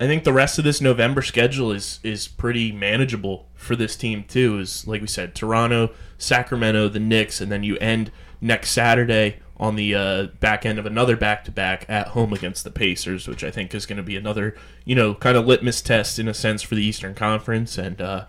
[0.00, 4.24] I think the rest of this November schedule is is pretty manageable for this team
[4.24, 4.58] too.
[4.58, 9.74] Is like we said, Toronto, Sacramento, the Knicks, and then you end next Saturday on
[9.74, 13.42] the uh, back end of another back to back at home against the Pacers, which
[13.42, 16.34] I think is going to be another you know kind of litmus test in a
[16.34, 17.76] sense for the Eastern Conference.
[17.76, 18.26] And uh,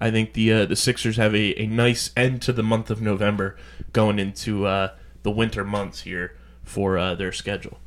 [0.00, 3.00] I think the uh, the Sixers have a, a nice end to the month of
[3.00, 3.56] November
[3.92, 7.78] going into uh, the winter months here for uh, their schedule.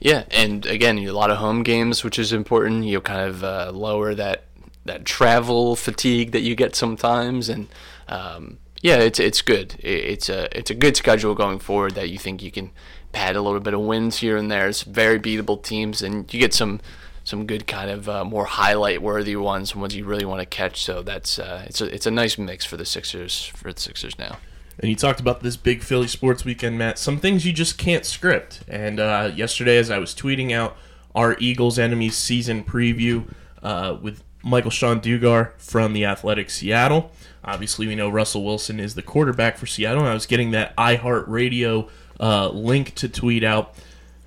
[0.00, 2.84] Yeah, and again, a lot of home games, which is important.
[2.84, 4.44] You kind of uh, lower that
[4.84, 7.68] that travel fatigue that you get sometimes, and
[8.08, 9.76] um, yeah, it's it's good.
[9.80, 12.70] It's a it's a good schedule going forward that you think you can
[13.12, 14.68] pad a little bit of wins here and there.
[14.68, 16.80] It's very beatable teams, and you get some
[17.24, 20.82] some good kind of uh, more highlight worthy ones, ones you really want to catch.
[20.84, 24.18] So that's uh, it's a it's a nice mix for the Sixers for the Sixers
[24.18, 24.38] now.
[24.80, 26.98] And you talked about this big Philly sports weekend, Matt.
[26.98, 28.60] Some things you just can't script.
[28.68, 30.76] And uh, yesterday, as I was tweeting out
[31.14, 33.28] our Eagles enemies season preview
[33.62, 37.10] uh, with Michael-Shawn Dugar from the Athletic Seattle.
[37.42, 40.00] Obviously, we know Russell Wilson is the quarterback for Seattle.
[40.00, 41.88] And I was getting that iHeartRadio
[42.20, 43.74] uh, link to tweet out.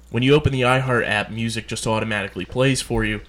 [0.10, 3.22] When you open the iHeart app, music just automatically plays for you.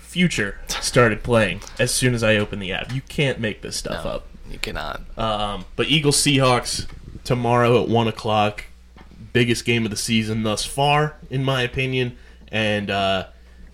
[0.00, 2.92] Future started playing as soon as I opened the app.
[2.92, 4.26] You can't make this stuff No, up.
[4.52, 5.00] You cannot.
[5.18, 6.86] Um, but Eagles Seahawks
[7.24, 8.64] tomorrow at one o'clock,
[9.32, 12.16] biggest game of the season thus far, in my opinion.
[12.48, 13.28] And uh,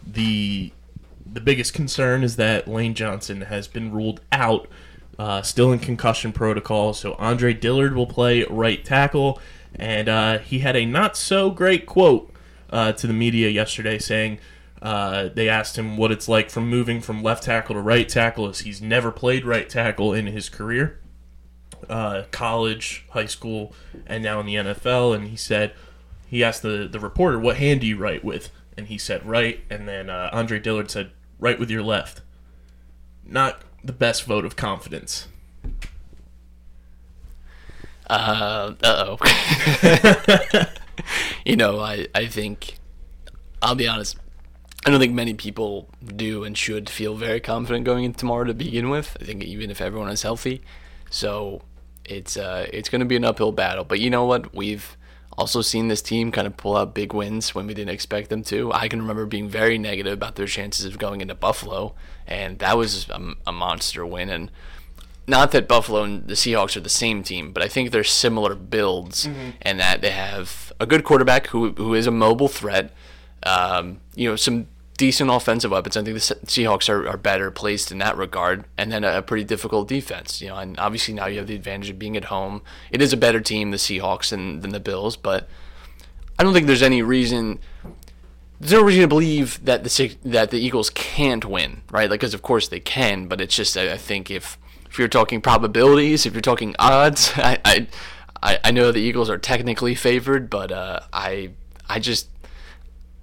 [0.07, 0.73] the
[1.31, 4.69] the biggest concern is that Lane Johnson has been ruled out,
[5.19, 6.95] uh, still in concussion protocol.
[6.95, 9.41] So Andre Dillard will play right tackle,
[9.75, 12.33] and uh, he had a not so great quote
[12.71, 14.39] uh, to the media yesterday saying.
[14.81, 18.49] Uh, they asked him what it's like from moving from left tackle to right tackle,
[18.49, 21.01] as he's never played right tackle in his career
[21.89, 23.73] uh, college, high school,
[24.07, 25.15] and now in the NFL.
[25.15, 25.73] And he said,
[26.27, 28.51] he asked the, the reporter, what hand do you write with?
[28.77, 29.61] And he said, right.
[29.71, 32.21] And then uh, Andre Dillard said, right with your left.
[33.25, 35.29] Not the best vote of confidence.
[38.11, 39.19] Uh oh.
[41.45, 42.79] you know, I I think
[43.61, 44.17] I'll be honest.
[44.87, 48.55] I don't think many people do and should feel very confident going into tomorrow to
[48.55, 49.17] begin with.
[49.21, 50.63] I think even if everyone is healthy,
[51.11, 51.63] so
[52.05, 53.85] it's uh it's going to be an uphill battle.
[53.85, 54.55] But you know what?
[54.55, 54.97] We've
[55.37, 58.43] also seen this team kind of pull out big wins when we didn't expect them
[58.45, 58.73] to.
[58.73, 61.95] I can remember being very negative about their chances of going into Buffalo,
[62.27, 64.31] and that was a, a monster win.
[64.31, 64.51] And
[65.27, 68.55] not that Buffalo and the Seahawks are the same team, but I think they're similar
[68.55, 69.29] builds,
[69.63, 72.93] and that they have a good quarterback who who is a mobile threat.
[73.43, 75.97] Um, you know, some decent offensive weapons.
[75.97, 79.23] I think the Seahawks are, are better placed in that regard, and then a, a
[79.23, 80.41] pretty difficult defense.
[80.41, 82.63] You know, and obviously now you have the advantage of being at home.
[82.91, 85.49] It is a better team, the Seahawks, than than the Bills, but
[86.39, 87.59] I don't think there's any reason
[88.61, 92.11] there's no reason to believe that the that the Eagles can't win, right?
[92.11, 94.59] Like, because of course they can, but it's just I, I think if
[94.91, 97.87] if you're talking probabilities, if you're talking odds, I
[98.43, 101.51] I, I know the Eagles are technically favored, but uh, I
[101.89, 102.29] I just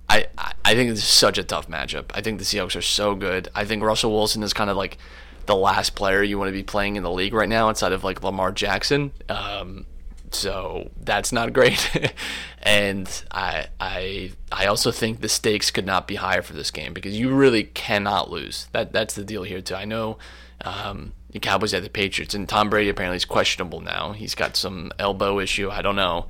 [0.09, 2.05] I I- think this is such a tough matchup.
[2.13, 3.49] I think the Seahawks are so good.
[3.55, 4.97] I think Russell Wilson is kind of like
[5.45, 8.03] the last player you want to be playing in the league right now, outside of
[8.03, 9.11] like Lamar Jackson.
[9.29, 9.85] Um,
[10.31, 12.13] so that's not great.
[12.63, 16.93] and I I I also think the stakes could not be higher for this game
[16.93, 18.67] because you really cannot lose.
[18.71, 19.75] That that's the deal here too.
[19.75, 20.17] I know
[20.61, 24.13] um, the Cowboys had the Patriots and Tom Brady apparently is questionable now.
[24.13, 25.69] He's got some elbow issue.
[25.69, 26.27] I don't know.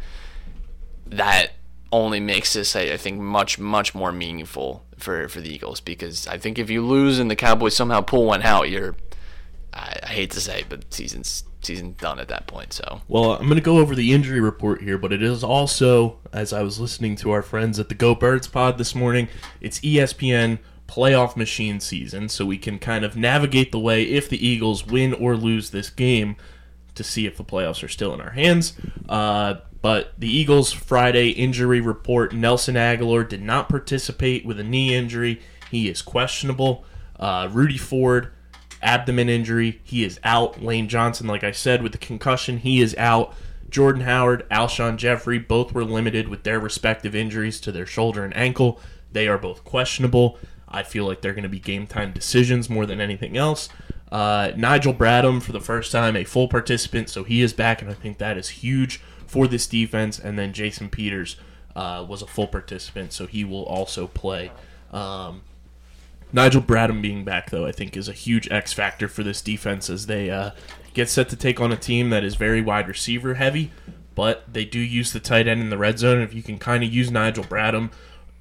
[1.07, 1.51] That
[1.95, 6.27] only makes this I, I think much much more meaningful for for the Eagles because
[6.27, 8.95] I think if you lose and the Cowboys somehow pull one out, you're
[9.73, 12.73] I, I hate to say, but season's season's done at that point.
[12.73, 16.19] So Well, I'm going to go over the injury report here, but it is also,
[16.31, 19.27] as I was listening to our friends at the Go Birds pod this morning,
[19.59, 24.47] it's ESPN playoff machine season, so we can kind of navigate the way if the
[24.47, 26.35] Eagles win or lose this game
[26.93, 28.73] to see if the playoffs are still in our hands.
[29.09, 34.95] Uh, but the Eagles Friday injury report Nelson Agholor did not participate with a knee
[34.95, 35.39] injury.
[35.69, 36.83] He is questionable.
[37.19, 38.31] Uh, Rudy Ford,
[38.81, 39.81] abdomen injury.
[39.83, 40.63] He is out.
[40.63, 43.35] Lane Johnson, like I said, with the concussion, he is out.
[43.69, 48.35] Jordan Howard, Alshon Jeffery, both were limited with their respective injuries to their shoulder and
[48.35, 48.79] ankle.
[49.11, 50.39] They are both questionable.
[50.67, 53.69] I feel like they're going to be game time decisions more than anything else.
[54.11, 57.91] Uh, Nigel Bradham, for the first time, a full participant, so he is back, and
[57.91, 58.99] I think that is huge
[59.35, 60.17] for this defense.
[60.17, 61.35] And then Jason Peters
[61.75, 64.49] uh, was a full participant, so he will also play.
[64.93, 65.41] Um,
[66.31, 69.89] Nigel Bradham being back, though, I think is a huge X factor for this defense
[69.89, 70.51] as they uh,
[70.93, 73.73] get set to take on a team that is very wide receiver heavy,
[74.15, 76.21] but they do use the tight end in the red zone.
[76.21, 77.91] If you can kind of use Nigel Bradham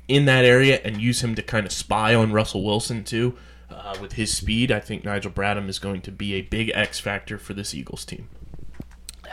[0.06, 3.36] in that area and use him to kind of spy on Russell Wilson too,
[3.68, 7.00] uh, with his speed, I think Nigel Bradham is going to be a big X
[7.00, 8.28] factor for this Eagles team.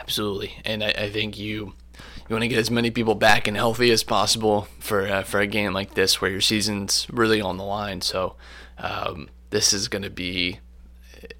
[0.02, 1.74] Absolutely, and I, I think you
[2.28, 5.40] you want to get as many people back and healthy as possible for uh, for
[5.40, 8.00] a game like this where your season's really on the line.
[8.00, 8.34] So
[8.78, 10.58] um, this is going to be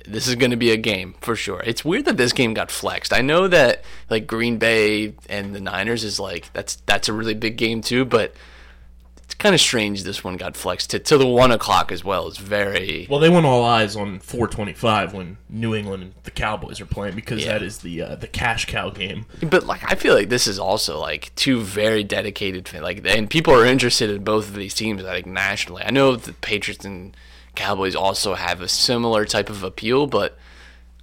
[0.06, 1.60] this is going to be a game for sure.
[1.64, 3.12] It's weird that this game got flexed.
[3.12, 7.34] I know that like Green Bay and the Niners is like that's that's a really
[7.34, 8.34] big game too, but
[9.24, 12.28] it's kind of strange this one got flexed to, to the one o'clock as well.
[12.28, 16.80] It's very Well, they went all eyes on 425 when New England and the Cowboys
[16.80, 17.52] are playing because Yeah.
[17.52, 19.26] that is the uh, the cash cow game.
[19.42, 23.28] But like, I feel like this is also like two very dedicated, fan- like, and
[23.30, 25.82] people are interested in both of these teams, like nationally.
[25.84, 27.16] I know the Patriots and
[27.54, 30.38] Cowboys also have a similar type of appeal, but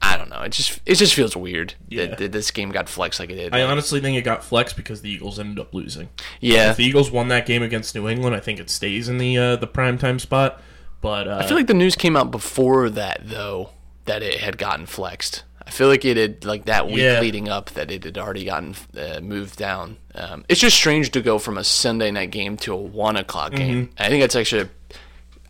[0.01, 0.41] I don't know.
[0.41, 2.07] It just it just feels weird Yeah.
[2.07, 3.53] that, that this game got flexed like it did.
[3.53, 6.09] I honestly think it got flexed because the Eagles ended up losing.
[6.39, 9.17] yeah, If the Eagles won that game against New England, I think it stays in
[9.17, 10.61] the uh, the primetime spot.
[11.01, 13.71] But uh, I feel like the news came out before that though
[14.05, 15.43] that it had gotten flexed.
[15.65, 17.19] I feel like it had like that week Yeah.
[17.19, 19.97] leading up that it had already gotten uh, moved down.
[20.15, 23.53] Um, it's just strange to go from a Sunday night game to a one o'clock
[23.53, 23.85] game.
[23.87, 23.93] Mm-hmm.
[24.01, 24.69] I think that's actually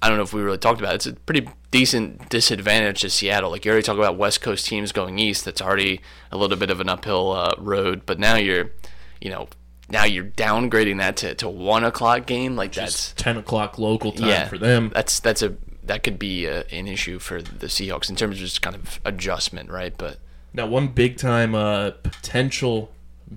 [0.01, 0.95] I don't know if we really talked about it.
[0.95, 3.51] It's a pretty decent disadvantage to Seattle.
[3.51, 5.45] Like you already talked about West Coast teams going east.
[5.45, 8.05] That's already a little bit of an uphill uh, road.
[8.05, 8.71] But now you're,
[9.19, 9.49] you know,
[9.89, 12.55] now you're downgrading that to, to one o'clock game.
[12.55, 14.91] Like that's 10 o'clock local time yeah for them.
[14.93, 18.41] That's that's a that could be a, an issue for the Seahawks in terms of
[18.41, 19.93] just kind of adjustment, right?
[19.97, 20.19] But
[20.53, 22.91] Now, one big time uh, potential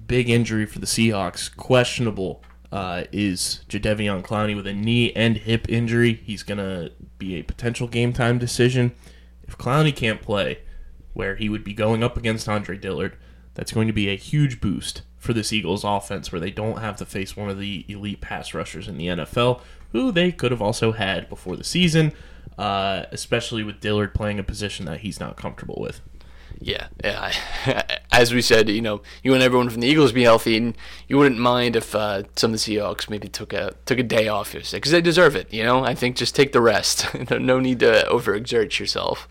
[0.06, 2.42] big injury for the Seahawks, questionable,
[2.72, 6.14] uh, is Jadeveon Clowney with a knee and hip injury.
[6.24, 8.92] He's going to be a potential game time decision.
[9.46, 10.60] If Clowney can't play,
[11.12, 13.18] where he would be going up against Andre Dillard,
[13.52, 16.96] that's going to be a huge boost for this Eagles offense, where they don't have
[16.96, 19.60] to face one of the elite pass rushers in the NFL,
[19.92, 22.12] who they could have also had before the season,
[22.56, 26.00] uh, especially with Dillard playing a position that he's not comfortable with.
[26.64, 27.32] Yeah, yeah.
[27.66, 30.56] I, as we said, you know, you want everyone from the Eagles to be healthy,
[30.56, 30.76] and
[31.08, 34.28] you wouldn't mind if uh, some of the Seahawks maybe took a took a day
[34.28, 35.52] off because they deserve it.
[35.52, 37.06] You know, I think just take the rest.
[37.30, 39.28] no need to overexert yourself.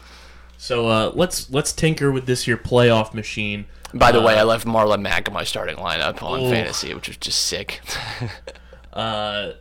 [0.57, 3.65] So uh, let's let's tinker with this here playoff machine.
[3.93, 6.49] By the Uh, way, I left Marlon Mack in my starting lineup on Ooh.
[6.49, 7.81] fantasy, which was just sick.
[8.93, 9.53] Uh,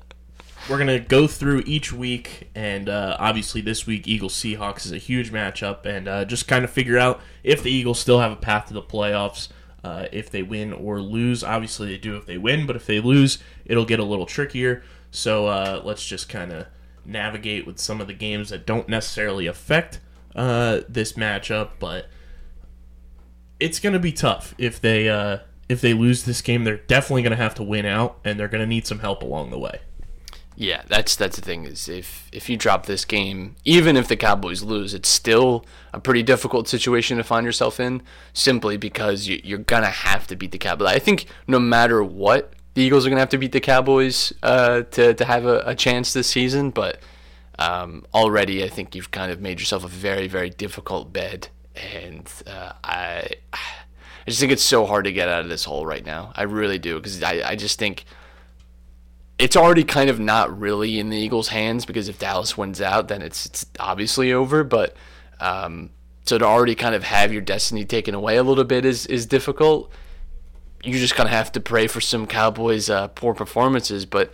[0.69, 4.99] we're gonna go through each week, and uh, obviously this week Eagles Seahawks is a
[4.99, 8.37] huge matchup, and uh, just kind of figure out if the Eagles still have a
[8.37, 9.49] path to the playoffs.
[9.83, 13.01] Uh, if they win or lose, obviously they do if they win, but if they
[13.01, 14.83] lose, it'll get a little trickier.
[15.11, 16.67] So uh, let's just kind of
[17.05, 20.01] navigate with some of the games that don't necessarily affect
[20.37, 22.09] uh, this matchup, but
[23.59, 26.65] it's going to be tough if they uh, if they lose this game.
[26.65, 29.23] They're definitely going to have to win out, and they're going to need some help
[29.23, 29.81] along the way.
[30.61, 34.17] Yeah, that's that's the thing is if if you drop this game, even if the
[34.17, 38.03] Cowboys lose, it's still a pretty difficult situation to find yourself in,
[38.35, 40.89] simply because you, you're gonna have to beat the Cowboys.
[40.89, 44.83] I think no matter what, the Eagles are gonna have to beat the Cowboys uh,
[44.83, 46.69] to to have a, a chance this season.
[46.69, 47.01] But
[47.59, 52.31] um, already, I think you've kind of made yourself a very very difficult bed, and
[52.47, 53.31] uh, I.
[54.27, 56.33] I just think it's so hard to get out of this hole right now.
[56.37, 58.05] I really do because I, I just think
[59.41, 63.09] it's already kind of not really in the Eagles' hands because if Dallas wins out,
[63.09, 64.63] then it's it's obviously over.
[64.63, 64.95] But
[65.41, 65.91] um,
[66.27, 69.25] so to already kind of have your destiny taken away a little bit is is
[69.25, 69.91] difficult.
[70.85, 74.31] You just kind of have to pray for some Cowboys' uh, poor performances, but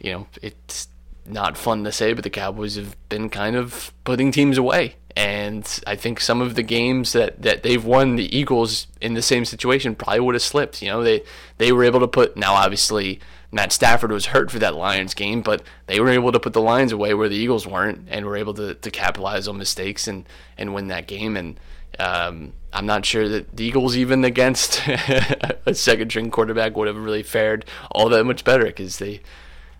[0.00, 0.88] you know it's
[1.26, 4.96] not fun to say, but the Cowboys have been kind of putting teams away.
[5.16, 9.22] And I think some of the games that, that they've won, the Eagles in the
[9.22, 10.82] same situation probably would have slipped.
[10.82, 11.22] You know, they
[11.58, 13.20] they were able to put now obviously
[13.56, 16.60] Matt Stafford was hurt for that Lions game, but they were able to put the
[16.60, 20.28] Lions away where the Eagles weren't, and were able to, to capitalize on mistakes and,
[20.58, 21.38] and win that game.
[21.38, 21.58] And
[21.98, 26.98] um, I'm not sure that the Eagles, even against a second string quarterback, would have
[26.98, 29.22] really fared all that much better because they,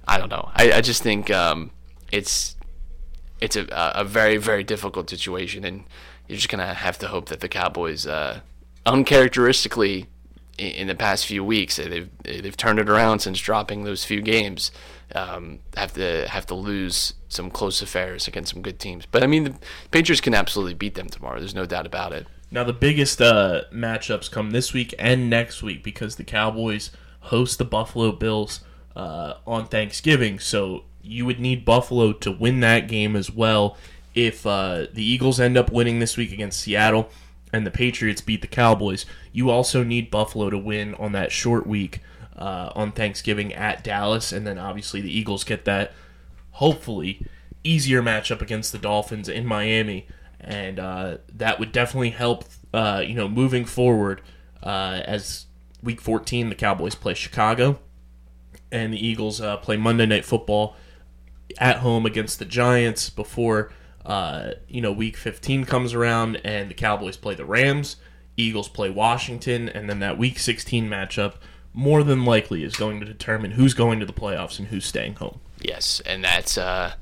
[0.08, 0.50] I don't know.
[0.54, 1.70] I, I just think um,
[2.10, 2.56] it's
[3.42, 5.84] it's a, a very very difficult situation, and
[6.26, 8.40] you're just gonna have to hope that the Cowboys, uh,
[8.86, 10.06] uncharacteristically,
[10.58, 14.70] in the past few weeks, they've they've turned it around since dropping those few games.
[15.14, 19.26] Um, have to have to lose some close affairs against some good teams, but I
[19.26, 19.54] mean the
[19.90, 21.38] Patriots can absolutely beat them tomorrow.
[21.38, 22.26] There's no doubt about it.
[22.50, 26.90] Now the biggest uh, matchups come this week and next week because the Cowboys
[27.20, 28.60] host the Buffalo Bills
[28.94, 30.38] uh, on Thanksgiving.
[30.38, 33.76] So you would need Buffalo to win that game as well.
[34.14, 37.10] If uh, the Eagles end up winning this week against Seattle
[37.52, 41.66] and the Patriots beat the Cowboys, you also need Buffalo to win on that short
[41.66, 42.00] week
[42.36, 45.92] uh, on Thanksgiving at Dallas, and then obviously the Eagles get that
[46.52, 47.26] hopefully
[47.64, 50.06] easier matchup against the Dolphins in Miami,
[50.40, 52.44] and uh, that would definitely help.
[52.74, 54.20] Uh, you know, moving forward
[54.62, 55.46] uh, as
[55.82, 57.78] Week 14, the Cowboys play Chicago,
[58.70, 60.76] and the Eagles uh, play Monday Night Football
[61.58, 63.70] at home against the Giants before
[64.06, 67.96] uh, you know Week 15 comes around, and the Cowboys play the Rams.
[68.36, 71.34] Eagles play Washington, and then that Week 16 matchup
[71.74, 75.16] more than likely is going to determine who's going to the playoffs and who's staying
[75.16, 75.40] home.
[75.60, 76.56] Yes, and that's.
[76.56, 76.94] Uh,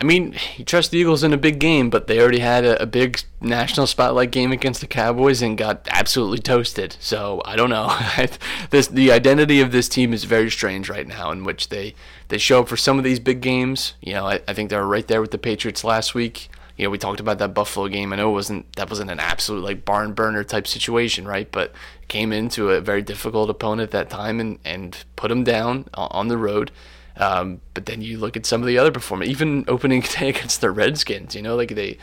[0.00, 2.80] I mean, you trust the Eagles in a big game, but they already had a,
[2.82, 6.96] a big national spotlight game against the Cowboys and got absolutely toasted.
[7.00, 7.98] So I don't know.
[8.70, 11.94] this the identity of this team is very strange right now, in which they
[12.28, 13.94] they show up for some of these big games.
[14.00, 16.48] You know, I, I think they were right there with the Patriots last week.
[16.76, 18.12] You know, we talked about that Buffalo game.
[18.12, 21.50] I know it wasn't that wasn't an absolute like barn burner type situation, right?
[21.50, 21.72] But
[22.06, 26.28] came into a very difficult opponent at that time and and put them down on
[26.28, 26.70] the road.
[27.18, 30.60] Um, but then you look at some of the other performance, even opening day against
[30.60, 31.34] the Redskins.
[31.34, 31.98] You know, like they,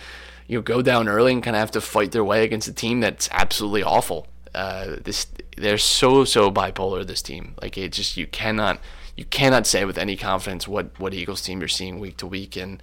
[0.48, 2.74] you know, go down early and kind of have to fight their way against a
[2.74, 4.28] team that's absolutely awful.
[4.54, 7.06] Uh, this they're so so bipolar.
[7.06, 8.80] This team, like it just you cannot
[9.16, 12.56] you cannot say with any confidence what what Eagles team you're seeing week to week,
[12.56, 12.82] and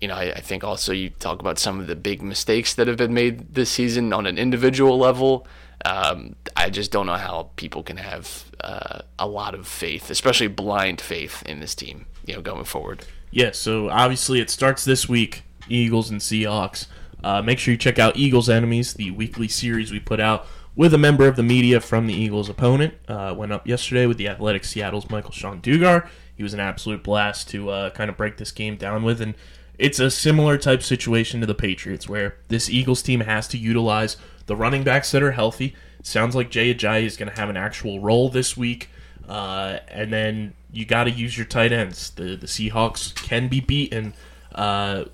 [0.00, 2.86] you know, I, I think also you talk about some of the big mistakes that
[2.86, 5.46] have been made this season on an individual level.
[5.86, 10.48] Um, I just don't know how people can have uh, a lot of faith, especially
[10.48, 12.06] blind faith, in this team.
[12.26, 13.04] You know, going forward.
[13.30, 16.86] Yeah, so obviously it starts this week, Eagles and Seahawks.
[17.22, 20.92] Uh, make sure you check out Eagles Enemies, the weekly series we put out with
[20.92, 22.94] a member of the media from the Eagles' opponent.
[23.08, 26.08] Uh, went up yesterday with the Athletic Seattle's Michael-Shawn Dugar.
[26.36, 29.34] He was an absolute blast to uh, kind of break this game down with, and
[29.78, 34.16] it's a similar type situation to the Patriots, where this Eagles team has to utilize
[34.46, 35.74] the running backs that are healthy.
[36.02, 38.88] Sounds like Jay Ajayi is going to have an actual role this week.
[39.28, 42.10] Uh, and then you got to use your tight ends.
[42.10, 44.14] The the Seahawks can be beaten
[44.54, 45.04] uh,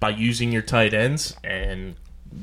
[0.00, 1.94] by using your tight ends, and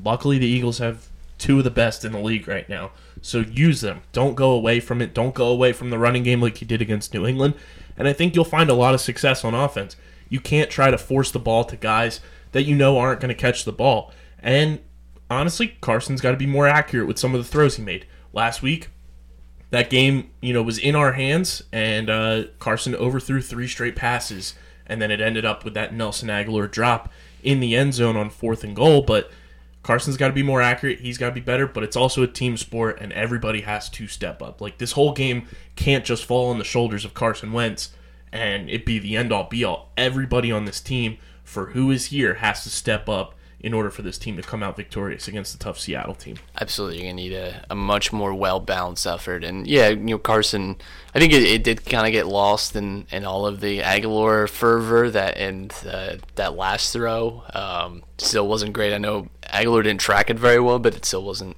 [0.03, 1.07] luckily the Eagles have
[1.37, 2.91] two of the best in the league right now.
[3.21, 4.01] So use them.
[4.13, 5.13] Don't go away from it.
[5.13, 7.55] Don't go away from the running game like you did against New England.
[7.97, 9.95] And I think you'll find a lot of success on offense.
[10.29, 12.21] You can't try to force the ball to guys
[12.51, 14.11] that you know aren't going to catch the ball.
[14.39, 14.79] And
[15.29, 18.61] honestly, Carson's got to be more accurate with some of the throws he made last
[18.61, 18.89] week
[19.71, 24.55] that game, you know, was in our hands, and uh, Carson overthrew three straight passes,
[24.87, 27.11] and then it ended up with that Nelson Agholor drop
[27.43, 29.03] in the end zone on fourth and goal.
[29.03, 29.31] But
[29.83, 31.01] Carson's got to be more accurate.
[31.01, 31.67] He's got to be better.
[31.67, 34.59] But it's also a team sport, and everybody has to step up.
[34.59, 37.91] Like this whole game can't just fall on the shoulders of Carson Wentz
[38.31, 39.89] and it be the end all be all.
[39.97, 44.01] Everybody on this team, for who is here, has to step up in order for
[44.01, 46.37] this team to come out victorious against the tough Seattle team.
[46.59, 49.43] Absolutely, you're gonna need a, a much more well balanced effort.
[49.43, 50.77] And yeah, you know Carson,
[51.13, 54.47] I think it, it did kind of get lost in, in all of the Agholor
[54.47, 58.93] fervor that and uh, that last throw um, still wasn't great.
[58.93, 61.57] I know Agholor didn't track it very well, but it still wasn't.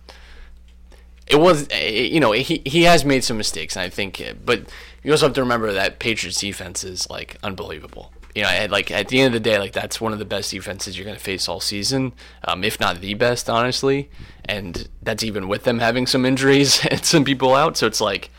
[1.28, 4.63] It was, you know, he he has made some mistakes, and I think, but
[5.03, 8.13] you also have to remember that Patriots defense is like unbelievable.
[8.35, 10.51] You know, like at the end of the day, like that's one of the best
[10.51, 12.13] defenses you're going to face all season,
[12.45, 14.09] um, if not the best, honestly.
[14.45, 17.75] And that's even with them having some injuries and some people out.
[17.75, 18.29] So it's like,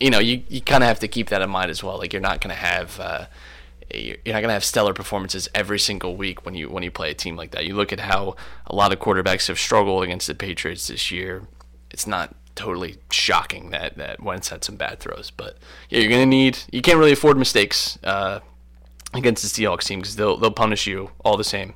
[0.00, 1.96] you know, you, you kind of have to keep that in mind as well.
[1.96, 3.26] Like you're not going to have uh,
[3.94, 7.10] you're not going to have stellar performances every single week when you when you play
[7.10, 7.64] a team like that.
[7.64, 8.36] You look at how
[8.66, 11.46] a lot of quarterbacks have struggled against the Patriots this year.
[11.90, 15.56] It's not totally shocking that that Wentz had some bad throws, but
[15.88, 16.58] yeah, you're to need.
[16.70, 18.40] You can't really afford mistakes uh,
[19.14, 21.74] against the Seahawks team because they'll they'll punish you all the same.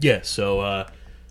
[0.00, 0.88] Yeah, so uh,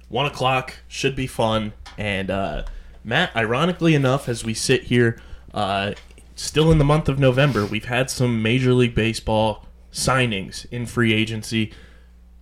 [0.10, 1.74] one o'clock should be fun.
[1.98, 2.64] And uh,
[3.04, 5.20] Matt, ironically enough, as we sit here,
[5.54, 5.94] uh,
[6.36, 11.14] still in the month of November, we've had some Major League Baseball signings in free
[11.14, 11.72] agency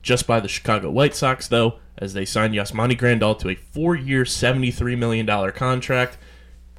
[0.01, 4.23] just by the Chicago White Sox, though, as they signed Yasmani Grandal to a four-year,
[4.23, 6.17] $73 million contract.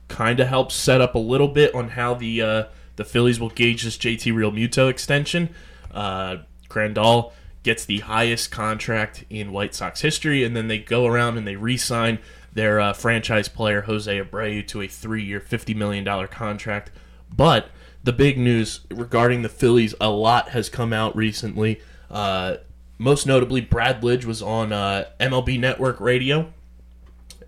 [0.08, 2.64] Kind of helps set up a little bit on how the uh,
[2.96, 5.50] the Phillies will gauge this JT Realmuto extension.
[5.92, 11.38] Uh, Grandal gets the highest contract in White Sox history, and then they go around
[11.38, 12.18] and they re-sign
[12.52, 16.90] their uh, franchise player Jose Abreu to a three-year, fifty million dollar contract.
[17.34, 17.68] But
[18.02, 21.80] the big news regarding the Phillies, a lot has come out recently.
[22.10, 22.56] Uh,
[23.00, 26.52] most notably, Brad Lidge was on uh, MLB Network Radio,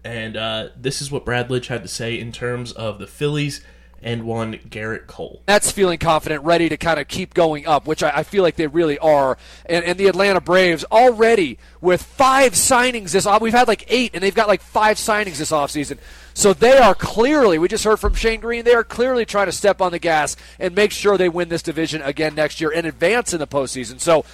[0.03, 3.63] and uh, this is what Brad Lidge had to say in terms of the Phillies
[4.03, 5.43] and one Gerrit Cole.
[5.45, 8.57] That's feeling confident, ready to kind of keep going up, which I, I feel like
[8.57, 9.37] they really are.
[9.67, 13.43] And, and the Atlanta Braves already with five signings this off.
[13.43, 15.99] We've had like eight, and they've got like five signings this offseason.
[16.33, 19.53] So they are clearly, we just heard from Shane Greene, they are clearly trying to
[19.53, 22.87] step on the gas and make sure they win this division again next year and
[22.87, 24.01] advance in the postseason.
[24.01, 24.25] So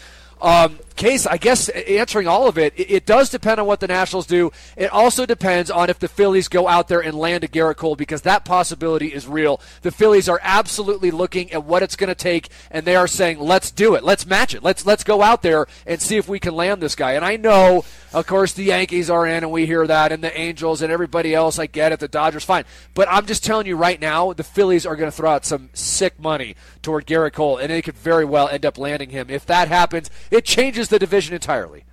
[0.41, 3.87] um, Case, I guess answering all of it, it, it does depend on what the
[3.87, 4.51] Nationals do.
[4.77, 7.95] It also depends on if the Phillies go out there and land a Gerrit Cole
[7.95, 9.61] because that possibility is real.
[9.83, 13.39] The Phillies are absolutely looking at what it's going to take, and they are saying,
[13.39, 14.03] "Let's do it.
[14.03, 14.65] Let's match it.
[14.65, 17.37] Let's let's go out there and see if we can land this guy." And I
[17.37, 20.93] know, of course, the Yankees are in, and we hear that, and the Angels and
[20.93, 21.61] everybody else.
[21.61, 22.01] I get it.
[22.01, 22.65] The Dodgers, fine,
[22.95, 25.71] but I'm just telling you right now, the Phillies are going to throw out some
[25.75, 26.57] sick money
[26.89, 29.29] toward Gerrit Cole, and they could very well end up landing him.
[29.29, 31.85] If that happens, it changes the division entirely.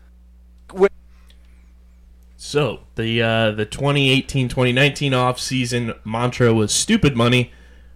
[0.71, 0.93] With-
[2.37, 7.51] So the uh, the 2018-2019 off season mantra was stupid money.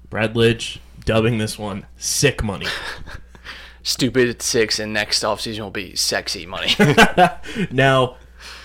[0.09, 2.67] Brad Lidge dubbing this one sick money.
[3.81, 6.73] Stupid six, and next offseason will be sexy money.
[7.71, 8.17] Now,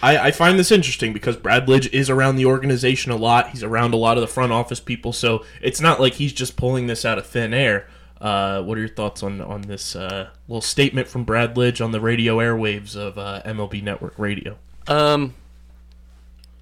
[0.02, 3.50] I, I find this interesting because Brad Lidge is around the organization a lot.
[3.50, 6.56] He's around a lot of the front office people, so it's not like he's just
[6.56, 7.86] pulling this out of thin air.
[8.20, 11.92] Uh, what are your thoughts on on this uh, little statement from Brad Lidge on
[11.92, 14.56] the radio airwaves of uh, MLB Network Radio?
[14.86, 15.34] Um,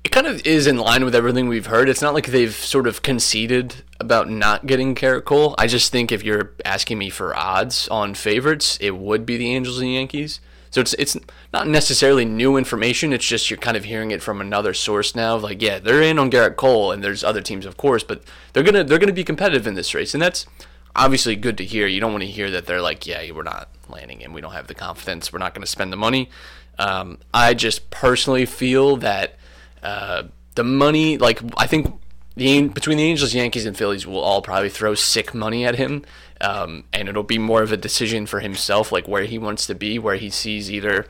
[0.04, 1.88] it kind of is in line with everything we've heard.
[1.88, 5.54] It's not like they've sort of conceded about not getting Gerrit Cole.
[5.58, 9.54] I just think if you're asking me for odds on favorites, it would be the
[9.54, 10.40] Angels and Yankees.
[10.72, 11.18] So it's it's
[11.52, 13.12] not necessarily new information.
[13.12, 15.36] It's just you're kind of hearing it from another source now.
[15.36, 18.22] Like, yeah, they're in on Gerrit Cole, and there's other teams, of course, but
[18.52, 20.46] they're gonna they're gonna be competitive in this race, and that's
[20.94, 21.86] obviously good to hear.
[21.86, 24.32] You don't want to hear that they're like, yeah, we're not landing him.
[24.32, 25.32] We don't have the confidence.
[25.32, 26.30] We're not going to spend the money.
[26.78, 29.36] Um, I just personally feel that
[29.82, 30.24] uh,
[30.54, 31.92] the money, like I think
[32.36, 36.04] the between the Angels, Yankees, and Phillies will all probably throw sick money at him,
[36.40, 39.74] um, and it'll be more of a decision for himself, like where he wants to
[39.74, 41.06] be, where he sees either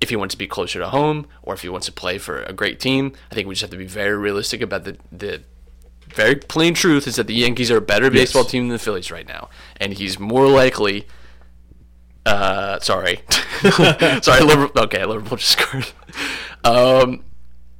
[0.00, 2.42] if he wants to be closer to home or if he wants to play for
[2.42, 3.12] a great team.
[3.30, 5.42] I think we just have to be very realistic about the the
[6.16, 9.10] very plain truth is that the Yankees are a better baseball team than the Phillies
[9.10, 11.06] right now, and he's more likely.
[12.24, 13.20] Uh, sorry,
[14.22, 14.82] sorry, Liverpool.
[14.84, 15.86] Okay, Liverpool just scored.
[16.64, 17.22] Um,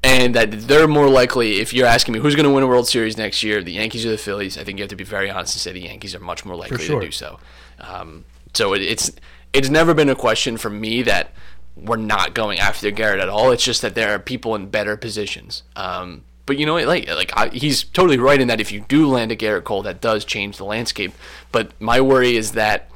[0.04, 1.60] and that they're more likely.
[1.60, 4.06] If you're asking me who's going to win a World Series next year, the Yankees
[4.06, 6.14] or the Phillies, I think you have to be very honest and say the Yankees
[6.14, 7.00] are much more likely sure.
[7.00, 7.40] to do so.
[7.80, 8.24] Um,
[8.54, 9.10] so it, it's
[9.52, 11.32] it's never been a question for me that
[11.74, 13.50] we're not going after Gerrit at all.
[13.50, 15.62] It's just that there are people in better positions.
[15.74, 19.08] Um, but you know, like like I, he's totally right in that if you do
[19.08, 21.12] land a Gerrit Cole, that does change the landscape.
[21.52, 22.88] But my worry is that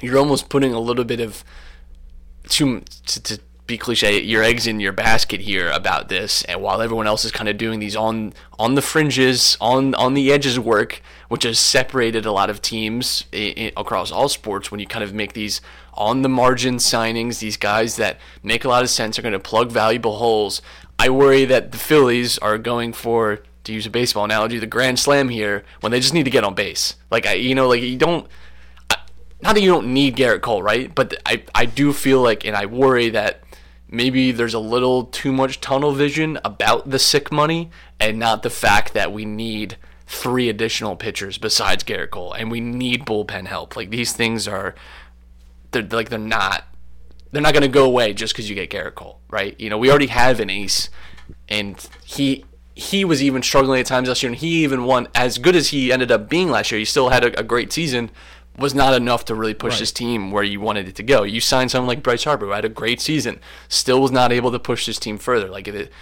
[0.00, 1.42] you're almost putting a little bit of
[2.50, 6.80] to, to, to be cliche, your eggs in your basket here about this, and while
[6.80, 10.58] everyone else is kind of doing these on on the fringes, on on the edges
[10.58, 14.70] work, which has separated a lot of teams i i across all sports.
[14.70, 15.60] When you kind of make these
[15.94, 19.38] on the margin signings, these guys that make a lot of sense are going to
[19.38, 20.62] plug valuable holes.
[20.98, 24.98] I worry that the Phillies are going for, to use a baseball analogy, the grand
[24.98, 26.96] slam here when they just need to get on base.
[27.10, 28.28] Like I, you know, like you don't
[29.40, 30.92] not that you don't need Gerrit Cole, right?
[30.92, 33.42] But I, I do feel like, and I worry that
[33.88, 37.70] maybe there's a little too much tunnel vision about the sick money
[38.00, 39.76] and not the fact that we need
[40.06, 43.76] three additional pitchers besides Gerrit Cole and we need bullpen help.
[43.76, 44.74] Like these things are,
[45.70, 46.64] they're like they're not,
[47.30, 49.58] they're not going to go away just because you get Gerrit Cole, right?
[49.60, 50.88] You know, we already have an ace,
[51.48, 55.38] and he he was even struggling at times last year, and he even won as
[55.38, 56.78] good as he ended up being last year.
[56.78, 58.10] He still had a, a great season.
[58.56, 61.22] Was not enough to really push this team where you wanted it to go.
[61.22, 64.50] You signed someone like Bryce Harper, who had a great season, still was not able
[64.50, 65.48] to push this team further.
[65.48, 65.92] Like if it,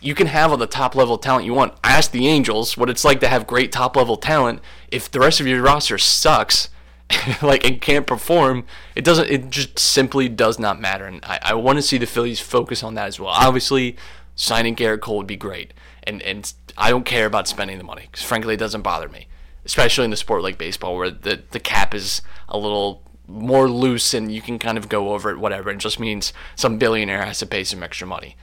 [0.00, 1.74] you can have all the top level talent you want.
[1.84, 4.60] Ask the Angels what it's like to have great top level talent.
[4.90, 6.68] If the rest of your roster sucks,
[7.42, 9.28] like and can't perform, it doesn't.
[9.30, 11.04] It just simply does not matter.
[11.04, 13.30] And I, I want to see the Phillies focus on that as well.
[13.30, 13.96] Obviously,
[14.34, 18.08] signing Gerrit Cole would be great, and and I don't care about spending the money
[18.10, 19.26] because frankly, it doesn't bother me,
[19.64, 24.12] especially in the sport like baseball where the the cap is a little more loose
[24.12, 25.70] and you can kind of go over it whatever.
[25.70, 28.36] It just means some billionaire has to pay some extra money.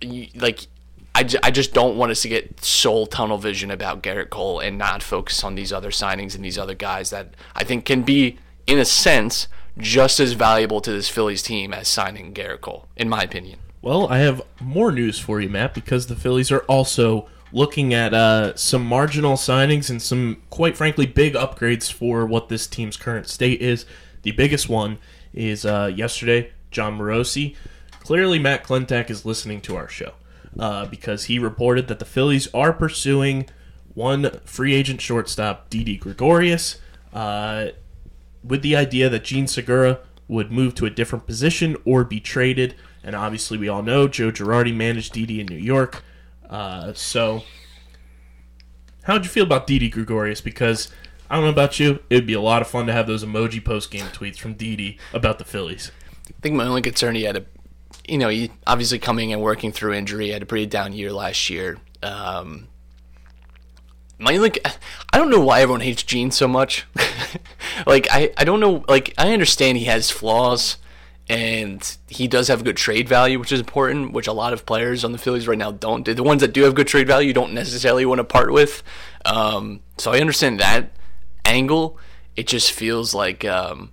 [0.00, 0.66] You, like
[1.18, 5.02] I, just don't want us to get soul tunnel vision about Gerrit Cole and not
[5.02, 8.38] focus on these other signings and these other guys that I think can be,
[8.68, 9.48] in a sense,
[9.78, 13.58] just as valuable to this Phillies team as signing Gerrit Cole, in my opinion.
[13.82, 18.14] Well, I have more news for you, Matt, because the Phillies are also looking at
[18.14, 23.26] uh, some marginal signings and some, quite frankly, big upgrades for what this team's current
[23.28, 23.86] state is.
[24.22, 24.98] The biggest one
[25.34, 27.56] is uh, yesterday, Jon Morosi.
[28.00, 30.12] Clearly, Matt Klentak is listening to our show
[30.58, 33.48] uh, because he reported that the Phillies are pursuing
[33.94, 36.78] one free agent shortstop, Didi Gregorius,
[37.12, 37.68] uh,
[38.44, 42.74] with the idea that Jean Segura would move to a different position or be traded.
[43.02, 46.04] And obviously, we all know Joe Girardi managed Didi in New York.
[46.48, 47.42] Uh, so,
[49.04, 50.40] how'd you feel about Didi Gregorius?
[50.40, 50.88] Because
[51.30, 53.64] I don't know about you, it'd be a lot of fun to have those emoji
[53.64, 55.90] post game tweets from Didi about the Phillies.
[56.28, 57.46] I think my only concern he had
[58.08, 61.50] you know, he obviously coming and working through injury, had a pretty down year last
[61.50, 61.78] year.
[62.02, 62.68] Um,
[64.18, 64.52] my only,
[65.12, 66.86] I don't know why everyone hates Jean so much.
[67.86, 68.84] like I, I don't know.
[68.88, 70.78] Like I understand he has flaws,
[71.28, 75.04] and he does have good trade value, which is important, which a lot of players
[75.04, 76.04] on the Phillies right now don't.
[76.04, 78.82] The ones that do have good trade value, you don't necessarily want to part with.
[79.24, 80.92] Um, so I understand that
[81.44, 81.98] angle.
[82.36, 83.44] It just feels like.
[83.44, 83.92] Um,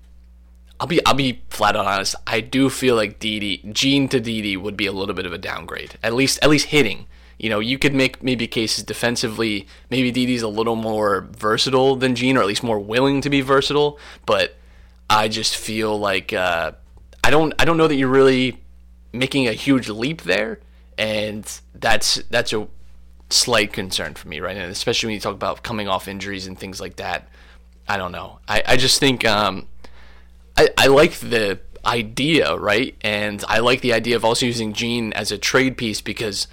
[0.79, 2.15] I'll be I'll be flat out honest.
[2.27, 5.37] I do feel like Didi Jean to Didi would be a little bit of a
[5.37, 5.97] downgrade.
[6.03, 7.07] At least at least hitting.
[7.37, 9.67] You know, you could make maybe cases defensively.
[9.89, 13.41] Maybe Didi's a little more versatile than Jean, or at least more willing to be
[13.41, 13.99] versatile.
[14.25, 14.55] But
[15.09, 16.71] I just feel like uh,
[17.23, 18.61] I don't I don't know that you're really
[19.11, 20.59] making a huge leap there,
[20.97, 22.67] and that's that's a
[23.29, 26.57] slight concern for me right now, especially when you talk about coming off injuries and
[26.57, 27.27] things like that.
[27.87, 28.39] I don't know.
[28.47, 29.67] I, I just think um,
[30.57, 32.95] I, I like the idea, right?
[33.01, 36.47] And I like the idea of also using Jean as a trade piece because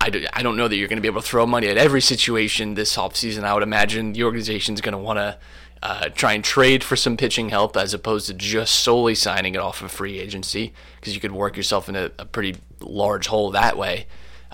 [0.00, 1.76] I, do, I don't know that you're going to be able to throw money at
[1.76, 3.44] every situation this offseason.
[3.44, 5.38] I would imagine the organization's going to want to
[5.82, 9.60] uh, try and trade for some pitching help as opposed to just solely signing it
[9.60, 13.50] off of free agency because you could work yourself in a, a pretty large hole
[13.50, 14.06] that way.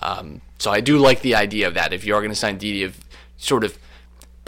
[0.02, 1.92] Um, so I do like the idea of that.
[1.92, 2.98] If you are going to sign Didi, of
[3.36, 3.78] sort of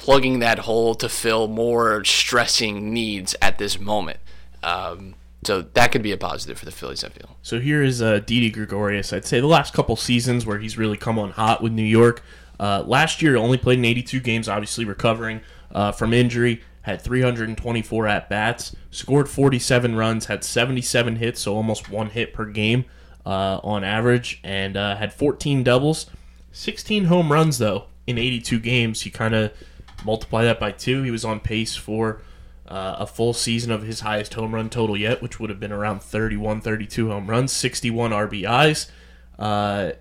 [0.03, 4.18] plugging that hole to fill more stressing needs at this moment.
[4.64, 7.36] Um, so that could be a positive for the Phillies, I feel.
[7.40, 9.12] So here is uh, Didi Gregorius.
[9.12, 12.24] I'd say the last couple seasons where he's really come on hot with New York.
[12.59, 15.40] Uh, last year, only played in 82 games, obviously recovering
[15.70, 16.62] uh, from injury.
[16.82, 22.46] Had 324 at bats, scored 47 runs, had 77 hits, so almost one hit per
[22.46, 22.86] game
[23.24, 26.11] uh, on average, and uh, had 14 doubles,
[26.50, 29.07] 16 home runs though in 82 games.
[29.07, 29.53] You kind of
[30.05, 31.03] multiply that by two.
[31.03, 32.22] He was on pace for
[32.66, 35.72] uh, a full season of his highest home run total yet, which would have been
[35.72, 38.90] around 31, 32 home runs, 61 RBIs.
[39.38, 39.92] Uh,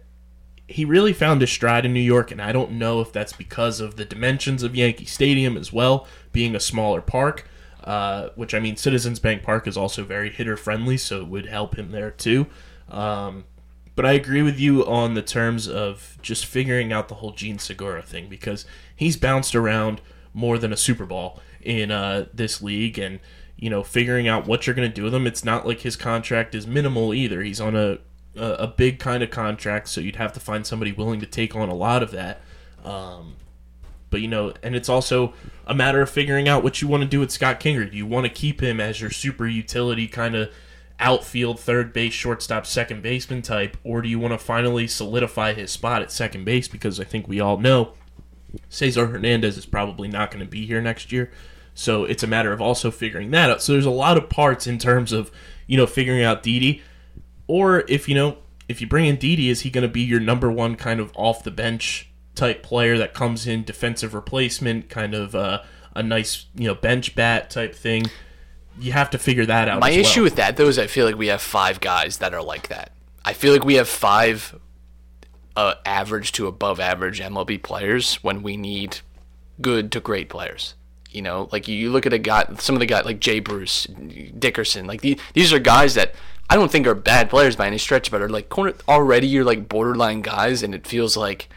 [0.68, 3.82] he really found his stride in New York, and I don't know if that's because
[3.82, 7.47] of the dimensions of Yankee Stadium as well, being a smaller park.
[7.84, 11.47] Uh, which I mean, Citizens Bank Park is also very hitter friendly, so it would
[11.47, 12.45] help him there too.
[12.89, 13.45] Um,
[13.96, 17.60] but I agree with you on the terms of just figuring out the whole Jean
[17.60, 18.66] Segura thing because
[18.96, 20.02] he's bounced around
[20.34, 23.20] more than a Super Bowl in uh, this league, and
[23.58, 25.28] you know, figuring out what you're going to do with him.
[25.28, 27.42] It's not like his contract is minimal either.
[27.42, 28.00] He's on a
[28.36, 31.70] a, big kind of contract, so you'd have to find somebody willing to take on
[31.70, 32.42] a lot of that.
[32.84, 33.36] Um,
[34.10, 35.34] but you know, and it's also
[35.68, 37.92] a matter of figuring out what you want to do with Scott Kingery.
[37.92, 40.50] Do you want to keep him as your super utility kind of
[41.02, 45.72] outfield, third base, shortstop, second baseman type, or do you want to finally solidify his
[45.72, 46.68] spot at second base?
[46.68, 47.93] Because I think we all know
[48.70, 51.32] Cesar Hernandez is probably not going to be here next year.
[51.74, 53.62] So it's a matter of also figuring that out.
[53.62, 55.32] So there's a lot of parts in terms of,
[55.68, 56.82] you know, figuring out Didi.
[57.47, 58.38] Or if, you know,
[58.68, 61.12] if you bring in Didi, is he going to be your number one kind of
[61.16, 65.62] off the bench type player that comes in defensive replacement, kind of uh,
[65.95, 68.06] a nice, you know, bench bat type thing?
[68.80, 69.80] You have to figure that out.
[69.80, 70.01] My as well.
[70.01, 72.69] issue with that though is I feel like we have five guys that are like
[72.69, 72.91] that.
[73.24, 74.59] I feel like we have five
[75.55, 78.99] uh, average to above average MLB players when we need
[79.61, 80.76] good to great players.
[81.11, 83.84] You know, like you look at a guy, some of the guys like Jay Bruce,
[83.84, 86.15] Dickerson, like the, these are guys that
[86.49, 89.43] I don't think are bad players by any stretch, but are like corner already you're
[89.43, 91.49] like borderline guys, and it feels like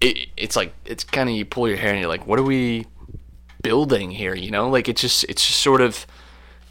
[0.00, 2.44] it, it's like it's kind of you pull your hair and you're like, what are
[2.44, 2.86] we
[3.62, 4.34] building here?
[4.34, 6.06] You know, like it's just it's just sort of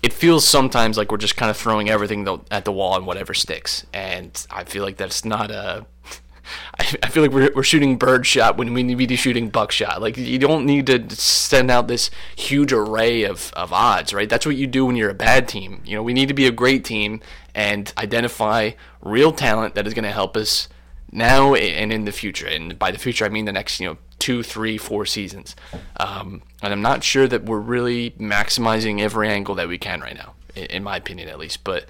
[0.03, 3.33] it feels sometimes like we're just kind of throwing everything at the wall and whatever
[3.33, 3.85] sticks.
[3.93, 5.85] And I feel like that's not a.
[6.79, 10.01] I feel like we're, we're shooting bird shot when we need to be shooting buckshot.
[10.01, 14.29] Like you don't need to send out this huge array of, of odds, right?
[14.29, 15.81] That's what you do when you're a bad team.
[15.85, 17.19] You know, we need to be a great team
[17.53, 18.71] and identify
[19.01, 20.69] real talent that is going to help us
[21.11, 22.47] now and in the future.
[22.47, 23.97] And by the future, I mean the next, you know,
[24.28, 25.55] two, three, four seasons.
[25.95, 30.15] Um, and I'm not sure that we're really maximizing every angle that we can right
[30.15, 31.63] now, in, in my opinion, at least.
[31.63, 31.86] But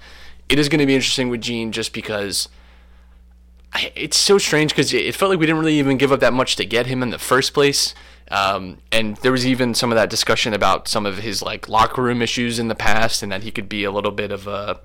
[0.48, 2.48] it is going to be interesting with Jean just because
[3.72, 6.32] I- it's so strange because it felt like we didn't really even give up that
[6.32, 7.92] much to get him in the first place.
[8.30, 12.02] Um, and there was even some of that discussion about some of his like locker
[12.04, 14.78] room issues in the past, and that he could be a little bit of a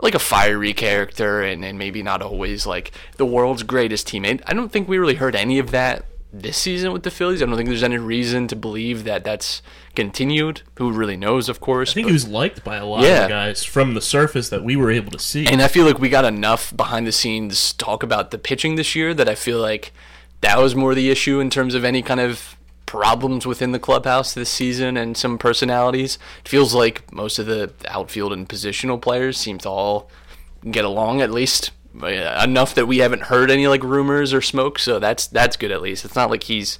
[0.00, 4.40] like a fiery character, and, and maybe not always like the world's greatest teammate.
[4.46, 7.40] I don't think we really heard any of that this season with the Phillies.
[7.42, 9.62] I don't think there's any reason to believe that that's
[9.94, 10.62] continued.
[10.78, 11.90] Who really knows, of course.
[11.90, 13.08] I think but- he was liked by a lot Yeah.
[13.08, 15.46] of the guys from the surface that we were able to see.
[15.46, 18.94] And I feel like we got enough behind the scenes talk about the pitching this
[18.96, 19.92] year that I feel like
[20.40, 22.56] that was more the issue in terms of any kind of
[22.86, 26.18] problems within the clubhouse this season and some personalities.
[26.44, 30.10] It feels like most of the outfield and positional players seem to all
[30.70, 31.70] get along at least
[32.02, 34.78] enough that we haven't heard any like rumors or smoke.
[34.78, 36.04] So that's that's good at least.
[36.04, 36.78] It's not like he's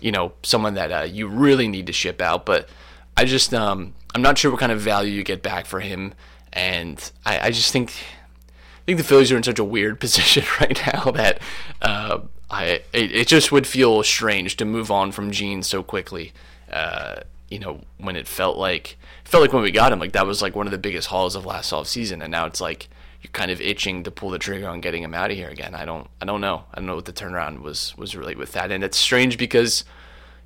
[0.00, 2.68] you know someone that uh, you really need to ship out, but
[3.16, 6.14] I just um I'm not sure what kind of value you get back for him,
[6.52, 10.44] and I, I just think I think the Phillies are in such a weird position
[10.60, 11.40] right now that
[11.82, 16.32] uh, I it, it just would feel strange to move on from Jean so quickly.
[16.70, 20.26] Uh, you know, when it felt like felt like when we got him, like that
[20.26, 22.88] was like one of the biggest hauls of last off season, and now it's like
[23.32, 25.74] kind of itching to pull the trigger on getting him out of here again.
[25.74, 26.64] I don't I don't know.
[26.72, 29.84] I don't know what the turnaround was was really with that, and it's strange because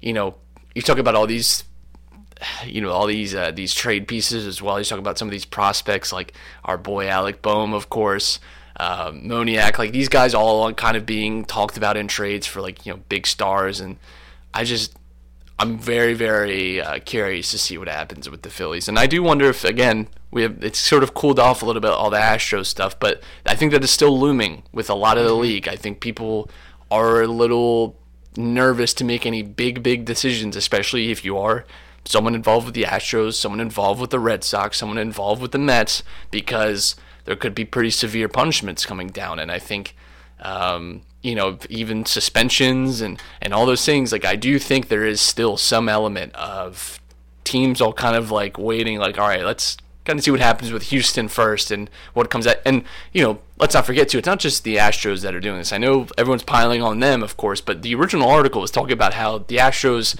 [0.00, 0.34] you know
[0.74, 1.64] you talk about all these
[2.64, 4.78] you know all these uh, these trade pieces as well.
[4.78, 6.32] You talk about some of these prospects like
[6.64, 8.40] our boy Alec Bohm, of course,
[8.76, 9.78] um, Moniak.
[9.78, 13.00] Like these guys all kind of being talked about in trades for like you know
[13.08, 13.96] big stars, and
[14.54, 14.96] I just
[15.60, 19.22] I'm very very uh, curious to see what happens with the Phillies, and I do
[19.22, 22.16] wonder if again we have it's sort of cooled off a little bit all the
[22.16, 25.68] Astros stuff, but I think that is still looming with a lot of the league.
[25.68, 26.50] I think people
[26.90, 27.96] are a little
[28.36, 31.66] nervous to make any big big decisions, especially if you are
[32.04, 35.58] someone involved with the Astros, someone involved with the Red Sox, someone involved with the
[35.58, 39.38] Mets, because there could be pretty severe punishments coming down.
[39.38, 39.94] And I think,
[40.40, 45.04] um, you know, even suspensions and, and all those things, like, I do think there
[45.04, 47.00] is still some element of
[47.44, 50.72] teams all kind of like waiting, like, all right, let's kind of see what happens
[50.72, 52.56] with Houston first and what comes out.
[52.64, 55.58] And, you know, let's not forget, too, it's not just the Astros that are doing
[55.58, 55.72] this.
[55.72, 59.14] I know everyone's piling on them, of course, but the original article was talking about
[59.14, 60.18] how the Astros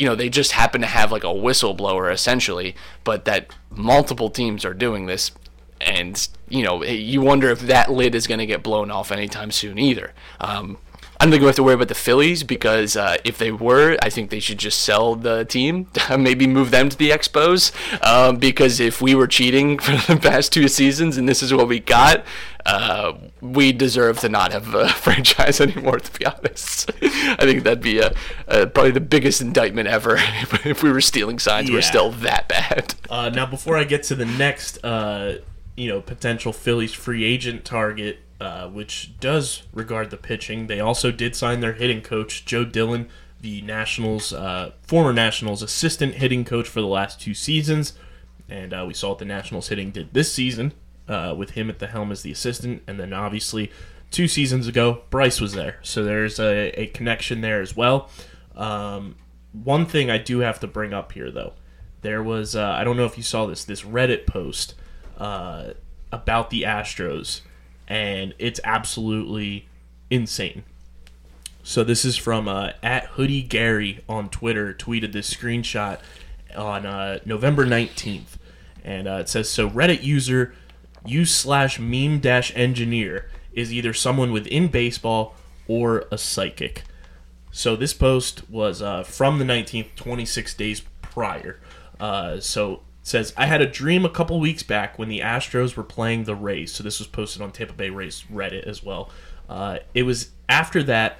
[0.00, 4.64] you know, they just happen to have like a whistleblower essentially, but that multiple teams
[4.64, 5.30] are doing this.
[5.80, 9.50] And, you know, you wonder if that lid is going to get blown off anytime
[9.50, 10.12] soon either.
[10.40, 10.78] Um,
[11.20, 13.98] I don't think we have to worry about the Phillies because uh, if they were,
[14.00, 15.86] I think they should just sell the team,
[16.18, 17.72] maybe move them to the Expos.
[18.02, 21.68] Um, because if we were cheating for the past two seasons and this is what
[21.68, 22.24] we got,
[22.64, 23.12] uh,
[23.42, 25.98] we deserve to not have a franchise anymore.
[25.98, 28.14] To be honest, I think that'd be a,
[28.48, 30.16] a, probably the biggest indictment ever
[30.64, 31.70] if we were stealing signs.
[31.70, 32.94] We're still that bad.
[33.10, 35.34] Uh, now, before I get to the next, uh,
[35.80, 41.10] you know, potential Phillies free agent target, uh, which does regard the pitching, they also
[41.10, 43.08] did sign their hitting coach, Joe Dillon,
[43.40, 47.94] the Nationals, uh, former Nationals assistant hitting coach for the last two seasons,
[48.46, 50.74] and uh, we saw what the Nationals hitting did this season
[51.08, 53.72] uh, with him at the helm as the assistant, and then obviously
[54.10, 58.10] two seasons ago, Bryce was there, so there's a, a connection there as well.
[58.54, 59.16] Um,
[59.54, 61.54] one thing I do have to bring up here, though,
[62.02, 64.74] there was uh, I don't know if you saw this this Reddit post
[65.20, 65.74] uh,
[66.10, 67.42] about the Astros,
[67.86, 69.68] and it's absolutely
[70.10, 70.64] insane.
[71.62, 76.00] So this is from uh, at Hoodie Gary on Twitter tweeted this screenshot
[76.56, 78.38] on uh, November nineteenth,
[78.82, 80.54] and uh, it says so Reddit user
[81.04, 85.34] u slash meme dash engineer is either someone within baseball
[85.68, 86.84] or a psychic.
[87.52, 91.58] So this post was uh, from the 19th, 26 days prior.
[91.98, 95.82] Uh, so says, I had a dream a couple weeks back when the Astros were
[95.82, 96.72] playing the Rays.
[96.72, 99.10] So this was posted on Tampa Bay Rays Reddit as well.
[99.48, 101.18] Uh, it was after that.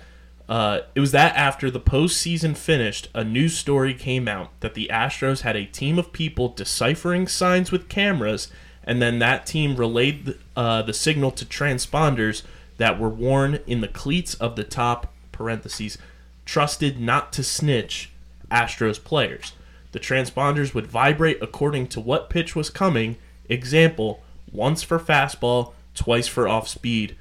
[0.49, 4.91] Uh, it was that after the postseason finished, a news story came out that the
[4.93, 8.49] Astros had a team of people deciphering signs with cameras,
[8.83, 12.43] and then that team relayed uh, the signal to transponders
[12.79, 15.99] that were worn in the cleats of the top parentheses
[16.45, 18.11] trusted not to snitch
[18.51, 19.53] Astros players.
[19.93, 23.17] The transponders would vibrate according to what pitch was coming.
[23.49, 24.23] Example,
[24.53, 27.17] once for fastball, twice for off speed.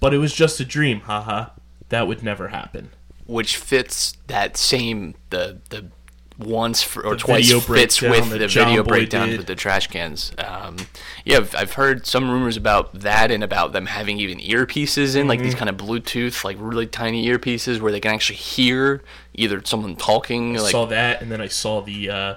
[0.00, 1.50] But it was just a dream, haha.
[1.88, 2.90] That would never happen.
[3.26, 5.90] which fits that same the the
[6.38, 9.38] once for, or The twice fits with that the video breakdown did.
[9.38, 10.32] with the trash cans.
[10.38, 10.76] Um,
[11.24, 15.28] yeah, I've, I've heard some rumors about that and about them having even earpieces in,
[15.28, 15.58] like these Mm-hmm.
[15.64, 19.02] kind of Bluetooth, like really tiny earpieces where they can actually hear
[19.34, 22.10] either someone talking, I like saw that, and then I saw the.
[22.10, 22.34] Uh,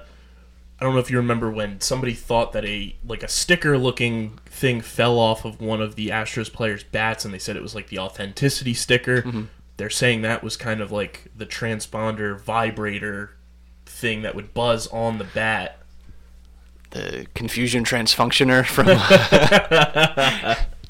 [0.81, 4.79] I don't know if you remember when somebody thought that a like a sticker-looking thing
[4.79, 7.87] fell off of one of the Astros players' bats, and they said it was like
[7.89, 9.23] the authenticity sticker.
[9.23, 9.41] Mm-hmm.
[9.75, 13.35] They're saying that was kind of like the transponder vibrator
[13.99, 15.79] thing that would buzz on the bat.
[16.91, 18.87] the confusion transfunctioner from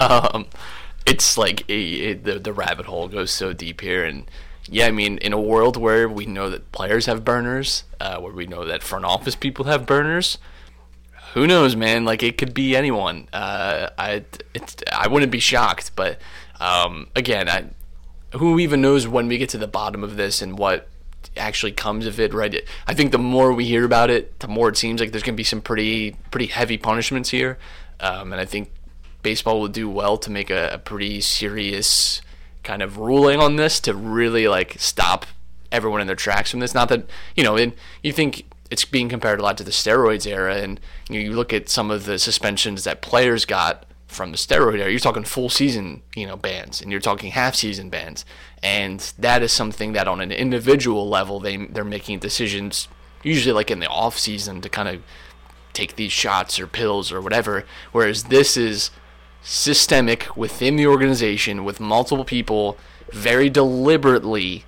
[0.00, 0.46] um
[1.06, 4.04] it's like a, the, the rabbit hole goes so deep here.
[4.04, 4.30] And
[4.68, 8.32] yeah i mean in a world where we know that players have burners uh, where
[8.32, 10.38] we know that front office people have burners
[11.34, 12.04] who knows man?
[12.04, 13.28] Like it could be anyone.
[13.32, 14.24] Uh, i
[14.92, 16.18] i wouldn't be shocked but
[16.60, 17.64] um, again i
[18.36, 20.88] who even knows when we get to the bottom of this and what
[21.36, 22.64] actually comes of it right?
[22.86, 25.34] I think the more we hear about it the more it seems like there's going
[25.34, 27.58] to be some pretty pretty heavy punishments here.
[28.02, 28.70] Um, and i think
[29.22, 32.22] baseball will do well to make a, a pretty serious
[32.62, 35.26] kind of ruling on this to really like stop
[35.72, 36.74] everyone in their tracks from this.
[36.74, 40.26] Not that you know and you think it's being compared a lot to the steroids
[40.26, 44.32] era and you, know, you look at some of the suspensions that players got from
[44.32, 47.90] the steroid era, you're talking full season, you know, bans, and you're talking half season
[47.90, 48.24] bans,
[48.62, 52.88] and that is something that on an individual level they they're making decisions
[53.22, 55.02] usually like in the off season to kind of
[55.72, 57.64] take these shots or pills or whatever.
[57.92, 58.90] Whereas this is
[59.42, 62.76] systemic within the organization with multiple people
[63.12, 64.64] very deliberately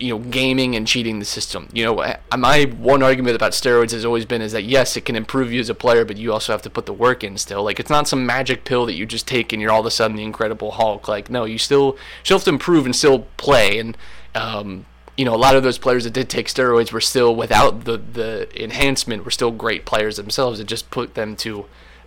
[0.00, 1.68] you know gaming and cheating the system.
[1.72, 5.14] You know my one argument about steroids has always been is that yes it can
[5.14, 7.62] improve you as a player but you also have to put the work in still.
[7.62, 9.90] Like it's not some magic pill that you just take and you're all of a
[9.90, 11.06] sudden the incredible hulk.
[11.06, 13.78] Like no you still still have to improve and still play.
[13.78, 13.96] And
[14.34, 14.86] um
[15.16, 17.98] you know a lot of those players that did take steroids were still without the
[17.98, 20.60] the enhancement were still great players themselves.
[20.60, 21.66] It just put them to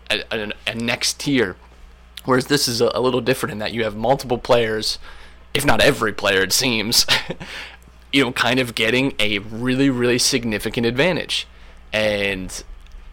[0.10, 1.56] a, a, a next tier.
[2.26, 4.98] Whereas this is a, a little different in that you have multiple players,
[5.54, 7.06] if not every player, it seems,
[8.14, 11.48] you know, kind of getting a really, really significant advantage.
[11.92, 12.64] And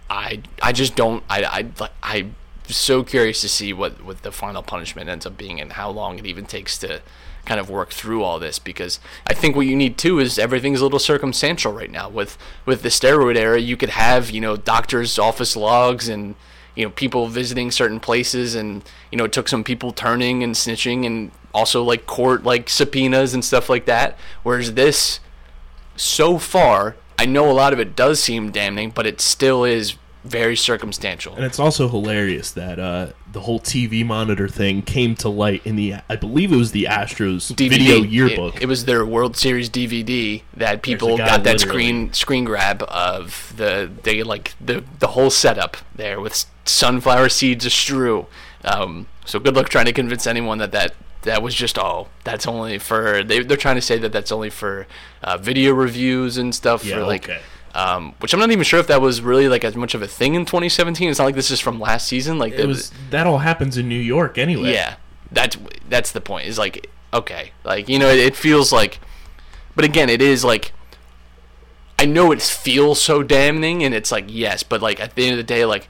[0.08, 1.24] I, I just don't.
[1.28, 2.36] I, I, I'm
[2.66, 6.18] so curious to see what, what the final punishment ends up being and how long
[6.18, 7.00] it even takes to
[7.46, 8.58] kind of work through all this.
[8.58, 12.08] Because I think what you need too is everything's a little circumstantial right now.
[12.10, 12.36] With
[12.66, 16.34] with the steroid era, you could have you know doctors' office logs and
[16.74, 20.54] you know people visiting certain places, and you know it took some people turning and
[20.54, 24.16] snitching, and also like court like subpoenas and stuff like that.
[24.42, 25.20] Whereas this
[25.96, 29.96] so far, I know a lot of it does seem damning, but it still is
[30.24, 31.34] very circumstantial.
[31.34, 35.76] And it's also hilarious that uh, the whole TV monitor thing came to light in
[35.76, 37.70] the, I believe it was the Astros DVD.
[37.70, 38.60] video yearbook.
[38.60, 43.54] It, was their World Series DVD that people got that literally- screen screen grab of
[43.56, 48.26] the they like the the whole setup there with sunflower seeds astrew.
[48.64, 50.94] Um, so good luck trying to convince anyone that that.
[51.22, 53.42] That was just oh, that's only for they.
[53.42, 54.86] They're trying to say that that's only for
[55.22, 56.84] uh, video reviews and stuff.
[56.84, 57.40] Yeah, for like, okay.
[57.74, 60.06] um, which I'm not even sure if that was really like as much of a
[60.06, 61.10] thing in 2017.
[61.10, 62.38] It's not like this is from last season.
[62.38, 64.72] Like it was that all happens in New York anyway.
[64.72, 64.96] yeah,
[65.30, 65.58] that's
[65.88, 66.46] that's the point.
[66.46, 68.98] Is like okay, like you know, it, it feels like,
[69.76, 70.72] but again, it is like.
[71.98, 75.32] I know it feels so damning, and it's like yes, but like at the end
[75.32, 75.86] of the day, like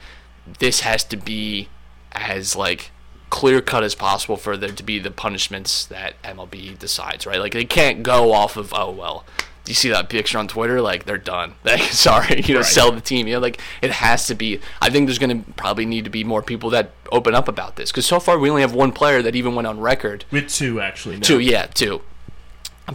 [0.59, 1.69] this has to be
[2.11, 2.91] as like
[3.31, 7.39] clear cut as possible for there to be the punishments that MLB decides, right?
[7.39, 9.25] Like they can't go off of oh well.
[9.63, 10.81] Do you see that picture on Twitter?
[10.81, 11.53] Like they're done.
[11.63, 12.65] Like sorry, you know, Right.
[12.69, 13.27] sell the team.
[13.27, 14.59] You know, like it has to be.
[14.81, 17.75] I think there's going to probably need to be more people that open up about
[17.77, 20.25] this because so far we only have one player that even went on record.
[20.31, 21.15] With two, actually.
[21.15, 21.21] Now.
[21.21, 22.01] Two, yeah, two.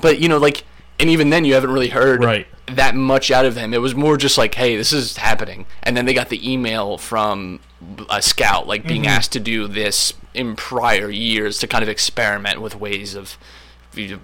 [0.01, 0.64] But you know, like,
[0.99, 2.47] and even then, you haven't really heard Right.
[2.66, 3.72] that much out of him.
[3.74, 6.99] It was more just like, hey, this is happening, and then they got the email
[6.99, 7.61] from
[8.09, 9.11] a scout, like being mm-hmm.
[9.11, 13.38] asked to do this in prior years to kind of experiment with ways of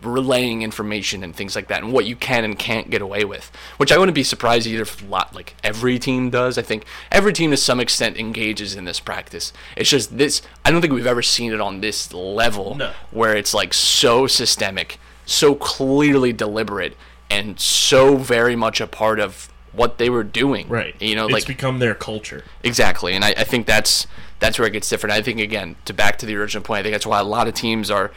[0.03, 3.51] relaying information and things like that, and what you can and can't get away with.
[3.79, 6.59] Which I wouldn't be surprised either if a lot like every team does.
[6.59, 9.53] I think every team to some extent engages in this practice.
[9.77, 10.43] It's just this.
[10.65, 12.93] I don't think we've ever seen it on this level No.
[13.11, 14.99] where it's like so systemic,
[15.33, 16.97] so clearly deliberate,
[17.31, 20.69] and so very much a part of what they were doing.
[20.69, 20.95] Right.
[21.01, 22.45] You know, it's like become their culture.
[22.63, 24.07] Exactly, and I, I think that's
[24.39, 25.15] that's where it gets different.
[25.15, 27.49] I think again, to back to the original point, I think that's why a lot
[27.49, 28.11] of teams are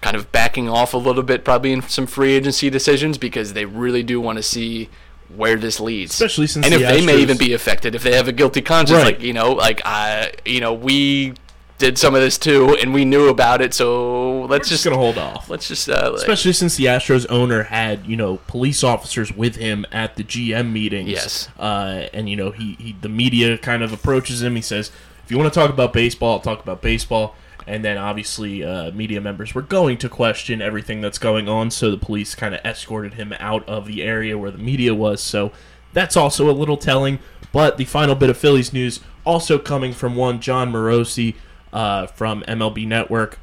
[0.00, 3.64] kind of backing off a little bit, probably in some free agency decisions, because they
[3.64, 4.88] really do want to see
[5.34, 6.12] where this leads.
[6.12, 8.60] Especially since and the if they may even be affected, if they have a guilty
[8.62, 9.14] conscience, Right.
[9.16, 11.34] like you know, like I, you know, we
[11.82, 14.96] did some of this too, and we knew about it, so let's Just just gonna
[14.96, 15.50] hold off.
[15.50, 19.56] let's just uh, like- Especially since the Astros owner had, you know, police officers with
[19.56, 21.08] him at the GM meetings.
[21.10, 21.48] Yes.
[21.58, 24.54] Uh, and you know, he, he the media kind of approaches him.
[24.54, 24.92] He says,
[25.24, 27.34] "If you want to talk about baseball, I'll talk about baseball."
[27.66, 31.90] And then obviously, uh, media members were going to question everything that's going on, so
[31.90, 35.20] the police kind of escorted him out of the area where the media was.
[35.20, 35.50] So
[35.92, 37.18] that's also a little telling.
[37.52, 41.34] But the final bit of Phillies news also coming from one Jon Morosi
[41.72, 43.38] uh, from MLB Network.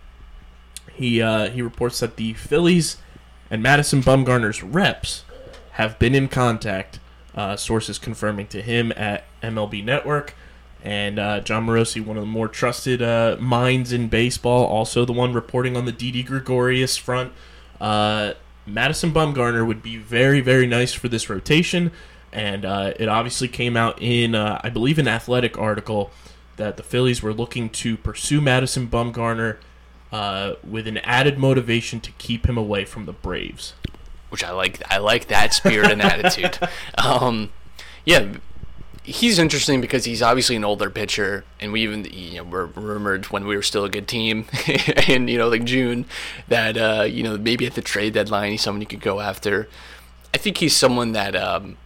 [0.94, 2.98] He uh, he reports that the Phillies
[3.50, 5.24] and Madison Bumgarner's reps
[5.72, 7.00] have been in contact.
[7.36, 10.36] Uh, sources confirming to him at MLB Network,
[10.84, 15.14] and uh, Jon Morosi, one of the more trusted uh, minds in baseball, also the
[15.14, 17.32] one reporting on the Didi Gregorius front.
[17.80, 18.34] Uh,
[18.66, 21.92] Madison Bumgarner would be very very nice for this rotation,
[22.34, 26.12] and uh, it obviously came out in uh, I believe an athletic article
[26.60, 29.58] that the Phillies were looking to pursue Madison Bumgarner
[30.12, 33.74] uh, with an added motivation to keep him away from the Braves.
[34.30, 34.82] which I like.
[34.92, 36.60] I like that spirit and attitude.
[36.98, 37.52] Um,
[38.06, 38.36] yeah,
[39.04, 43.26] he's interesting because he's obviously an older pitcher, and we even you know were rumored
[43.28, 44.46] when we were still a good team,
[45.08, 46.06] in you know like June,
[46.48, 49.68] that uh, you know maybe at the trade deadline he's someone you could go after.
[50.34, 51.78] I think he's someone that um,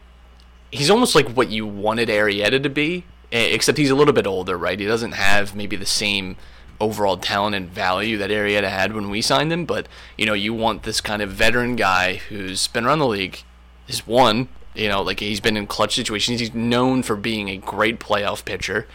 [0.71, 4.27] he's almost like what you wanted Arrieta to be, Eh, except he's a little bit
[4.27, 4.79] older, right?
[4.79, 6.37] He doesn't have maybe the same
[6.79, 10.53] overall talent and value that Arrieta had when we signed him, but you know, you
[10.53, 13.43] want this kind of veteran guy who's been around the league,
[13.87, 16.39] has won, you know, like he's been in clutch situations.
[16.39, 18.87] He's known for being a great playoff pitcher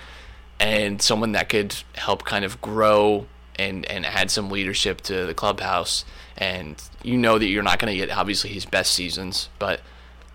[0.61, 3.27] and someone that could help kind of grow
[3.57, 6.05] and and add some leadership to the clubhouse.
[6.37, 9.81] And you know that you're not going to get obviously his best seasons, but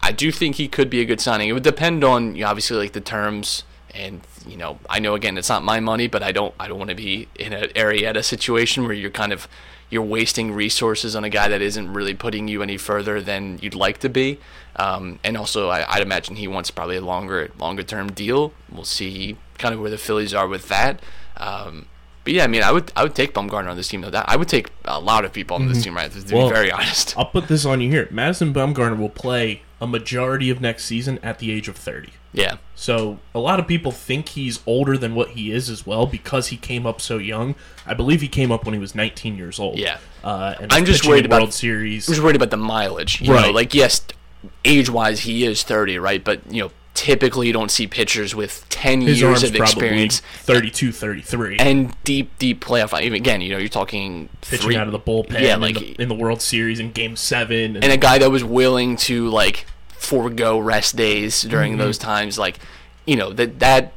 [0.02, 1.48] I do think he could be a good signing.
[1.48, 3.64] It would depend on you know, obviously like the terms
[3.96, 6.78] and you know I know again it's not my money, but I don't I don't
[6.78, 9.48] want to be in an Arrieta situation where you're kind of
[9.90, 13.76] you're wasting resources on a guy that isn't really putting you any further than you'd
[13.76, 14.40] like to be.
[14.76, 18.54] Um, and also, I, I'd imagine he wants probably a longer longer term deal.
[18.72, 21.00] We'll see kind of where the Phillies are with that.
[21.38, 21.86] Um,
[22.24, 24.10] but yeah, I mean, I would I would take Bumgarner on this team though.
[24.10, 26.12] That I would take a lot of people on this team, right?
[26.12, 26.36] To Mm-hmm.
[26.36, 27.18] Well, be very honest.
[27.18, 28.08] I'll put this on you here.
[28.10, 32.10] Madison Bumgarner will play a majority of next season at the age of 30.
[32.34, 36.08] Yeah, So a lot of people think he's older than what he is as well
[36.08, 37.54] because he came up so young.
[37.86, 39.78] I believe he came up when he was 19 years old.
[39.78, 39.98] Yeah.
[40.24, 42.08] uh, and I'm just worried in about- World Series.
[42.08, 43.22] I'm just worried about the mileage.
[43.22, 43.54] You know, Right.
[43.54, 44.02] like yes,
[44.66, 46.24] age wise he is 30, right?
[46.24, 50.22] But you know, typically you don't see pitchers with 10 His years arm's of experience
[50.40, 51.58] 32, 33.
[51.60, 53.00] and deep, deep playoff.
[53.02, 55.76] Even again, you know, you're talking pitching three, out of the bullpen Yeah, in, like
[55.78, 57.76] the, in the World Series in Game Seven.
[57.78, 59.66] and a guy that was willing to like
[60.04, 61.80] forego rest days during Mm-hmm.
[61.82, 62.60] those times like
[63.06, 63.94] you know that that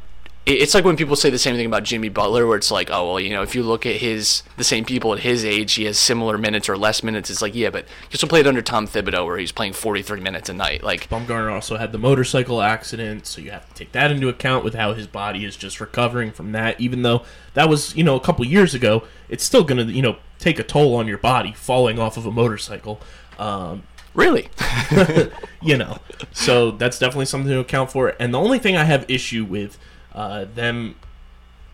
[0.46, 3.04] it's like when people say the same thing about Jimmy Butler where it's like oh
[3.08, 5.84] well you know if you look at his the same people at his age he
[5.86, 8.86] has similar minutes or less minutes it's like yeah but he also played under Tom
[8.86, 13.26] Thibodeau where he's playing 43 minutes a night like Bumgarner also had the motorcycle accident,
[13.26, 16.30] so you have to take that into account with how his body is just recovering
[16.30, 16.80] from that.
[16.80, 20.02] Even though that was, you know, a couple years ago, it's still going to, you
[20.02, 23.00] know, take a toll on your body falling off of a motorcycle.
[23.38, 23.82] Um,
[24.16, 24.48] really
[25.62, 25.98] you know,
[26.32, 28.14] so that's definitely something to account for.
[28.20, 29.78] And the only thing I have issue with
[30.14, 30.96] uh, them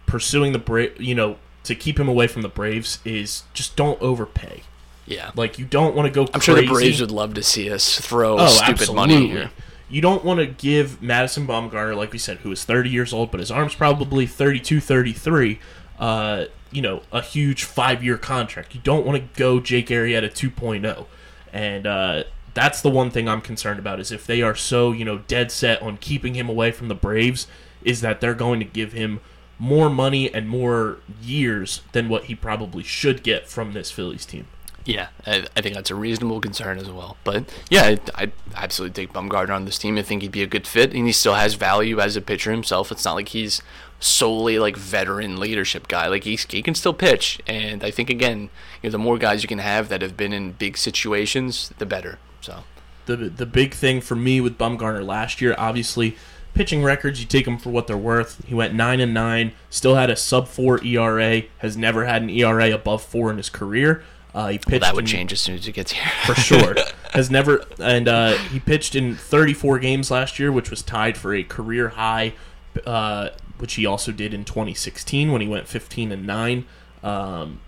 [0.06, 4.00] pursuing the Bra- you know, to keep him away from the Braves is just don't
[4.02, 4.62] overpay.
[5.06, 6.30] yeah Like you don't want to go.
[6.34, 6.66] I'm sure the.
[6.66, 8.96] Braves would love to see us throw Oh, stupid absolutely.
[9.14, 9.50] money here
[9.88, 13.30] You don't want to give Madison Bumgarner, like we said, who is 30 years old,
[13.30, 15.58] but his arm's probably 32, 33,
[15.98, 18.74] uh, you know, a huge five year contract.
[18.74, 21.06] You don't want to go Jake Arrieta 2.0.
[21.52, 22.24] And uh,
[22.54, 25.50] that's the one thing I'm concerned about is if they are so, you know, dead
[25.52, 27.46] set on keeping him away from the Braves,
[27.82, 29.20] is that they're going to give him
[29.58, 34.46] more money and more years than what he probably should get from this Phillies team.
[34.84, 37.16] Yeah, I, I think that's a reasonable concern as well.
[37.22, 39.96] But yeah, I'd, I'd absolutely take Bumgarner on this team.
[39.96, 42.50] I think he'd be a good fit, and he still has value as a pitcher
[42.50, 42.90] himself.
[42.90, 43.62] It's not like he's
[44.02, 46.08] solely like veteran leadership guy.
[46.08, 48.50] Like he's, he can still pitch, and I think again,
[48.82, 51.86] you know, the more guys you can have that have been in big situations, the
[51.86, 52.18] better.
[52.40, 52.64] So
[53.06, 56.16] the the big thing for me with Bumgarner last year, obviously,
[56.54, 58.44] pitching records you take them for what they're worth.
[58.46, 62.30] He went nine and nine, still had a sub four ERA, has never had an
[62.30, 64.02] ERA above four in his career.
[64.34, 66.10] Uh, he pitched that would in- change as soon as he gets here.
[66.24, 66.74] for sure.
[67.12, 71.34] Has never and uh, he pitched in 34 games last year, which was tied for
[71.34, 72.32] a career high,
[72.86, 73.28] uh,
[73.58, 76.64] which he also did in 2016 when he went 15 and nine.
[77.02, 77.60] Um,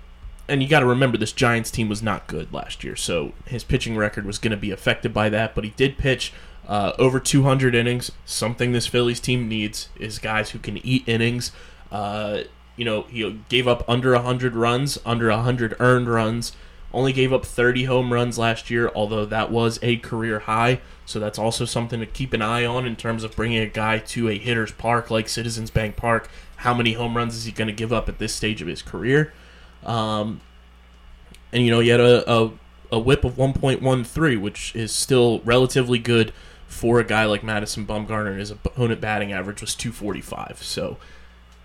[0.49, 3.65] and you got to remember this Giants team was not good last year, so his
[3.65, 5.55] pitching record was going to be affected by that.
[5.55, 6.33] But he did pitch
[6.69, 8.13] uh, over 200 innings.
[8.25, 11.53] Something this Phillies team needs is guys who can eat innings.
[11.91, 12.41] Uh,
[12.77, 16.53] you know, he gave up under 100 runs, under 100 earned runs.
[16.95, 20.81] Only gave up 30 home runs last year, although that was a career high.
[21.05, 23.99] So that's also something to keep an eye on in terms of bringing a guy
[23.99, 26.31] to a hitter's park like Citizens Bank Park.
[26.59, 28.81] How many home runs is he going to give up at this stage of his
[28.81, 29.33] career?
[29.85, 30.41] Um,
[31.53, 32.53] and you know, he had a, a,
[32.93, 36.33] a whip of 1.13, which is still relatively good
[36.69, 38.31] for a guy like Madison Bumgarner.
[38.31, 40.63] and His opponent batting average was 245.
[40.63, 40.99] So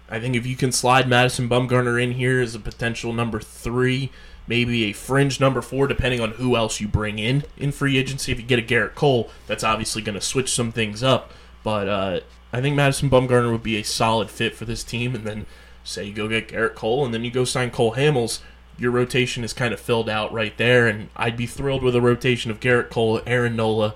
[0.10, 4.12] I think if you can slide Madison Bumgarner in here as a potential number three,
[4.50, 8.32] maybe a fringe number four, depending on who else you bring in in free agency.
[8.32, 11.32] If you get a Gerrit Cole, that's obviously going to switch some things up.
[11.64, 12.20] But uh,
[12.52, 15.14] I think Madison Bumgarner would be a solid fit for this team.
[15.14, 15.46] And then
[15.84, 18.42] say you go get Gerrit Cole, and then you go sign Cole Hamels.
[18.78, 22.02] Your rotation is kind of filled out right there, and I'd be thrilled with a
[22.02, 23.94] rotation of Gerrit Cole, Aaron Nola,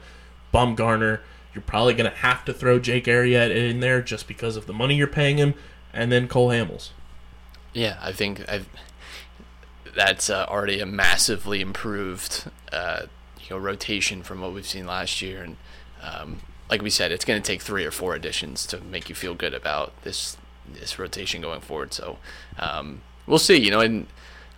[0.54, 1.22] Bumgarner.
[1.54, 4.74] You're probably going to have to throw Jake Arrieta in there just because of the
[4.74, 5.56] money you're paying him,
[5.94, 6.90] and then Cole Hamels.
[7.74, 8.68] Yeah, I think I've,
[9.96, 13.04] that's uh, already a massively improved, uh,
[13.40, 15.44] you know, rotation from what we've seen last year.
[15.44, 15.58] And
[16.02, 16.40] um,
[16.70, 19.34] like we said, it's going to take three or four additions to make you feel
[19.36, 20.38] good about this
[20.72, 21.94] this rotation going forward.
[21.94, 22.18] So
[22.58, 23.58] um, we'll see.
[23.58, 24.08] You know, and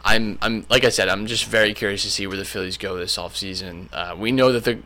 [0.03, 2.95] I'm I'm like I said, I'm just very curious to see where the Phillies go
[2.97, 3.89] this offseason.
[3.91, 4.79] Uh, we know that they're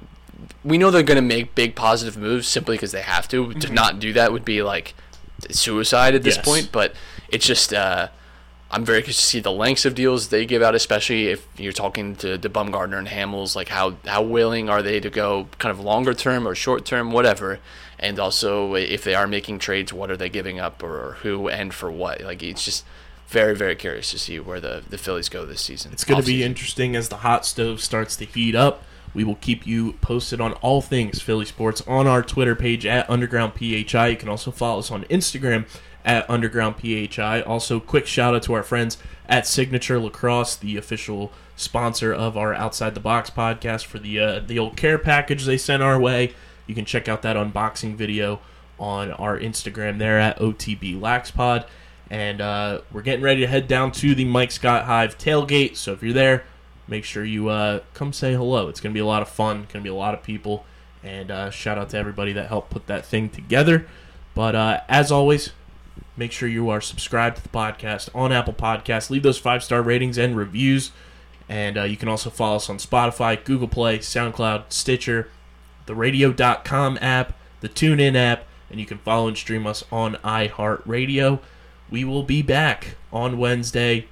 [0.63, 3.53] we know they're going to make big positive moves simply because they have to.
[3.53, 4.93] To not do that would be like
[5.51, 6.45] suicide at this Yes.
[6.45, 6.69] point.
[6.71, 6.93] But
[7.27, 8.07] it's just uh,
[8.71, 11.73] I'm very curious to see the lengths of deals they give out, especially if you're
[11.73, 13.55] talking to, to Bumgarner and Hamels.
[13.55, 17.11] Like how how willing are they to go kind of longer term or short term,
[17.11, 17.59] whatever.
[17.97, 21.73] And also, if they are making trades, what are they giving up, or who and
[21.73, 22.21] for what?
[22.21, 22.85] Like it's just
[23.27, 25.91] very very curious to see where the the Phillies go this season.
[25.91, 28.83] It's going to be interesting as the hot stove starts to heat up.
[29.15, 33.09] We will keep you posted on all things Philly sports on our Twitter page at
[33.09, 34.09] Underground PHI.
[34.09, 35.65] You can also follow us on Instagram
[36.09, 37.41] at Underground PHI.
[37.41, 38.97] Also, quick shout out to our friends
[39.27, 44.39] at Signature Lacrosse, the official sponsor of our Outside the Box podcast for the uh,
[44.39, 46.33] the old care package they sent our way.
[46.65, 48.39] You can check out that unboxing video
[48.79, 51.67] on our Instagram there at OTB Laxpod.
[52.09, 55.75] And uh, we're getting ready to head down to the Mike Scott Hive tailgate.
[55.75, 56.43] So if you're there,
[56.87, 58.67] make sure you uh, come say hello.
[58.67, 59.57] It's going to be a lot of fun.
[59.57, 60.65] Going to be a lot of people.
[61.03, 63.85] And uh, shout out to everybody that helped put that thing together.
[64.33, 65.51] But uh, as always,
[66.17, 69.09] make sure you are subscribed to the podcast on Apple Podcasts.
[69.09, 70.91] Leave those five star ratings and reviews.
[71.47, 75.29] And uh, you can also follow us on Spotify, Google Play, SoundCloud, Stitcher,
[75.87, 81.39] the radio.com app, the TuneIn app, and you can follow and stream us on iHeartRadio.
[81.89, 84.07] We will be back on Wednesday,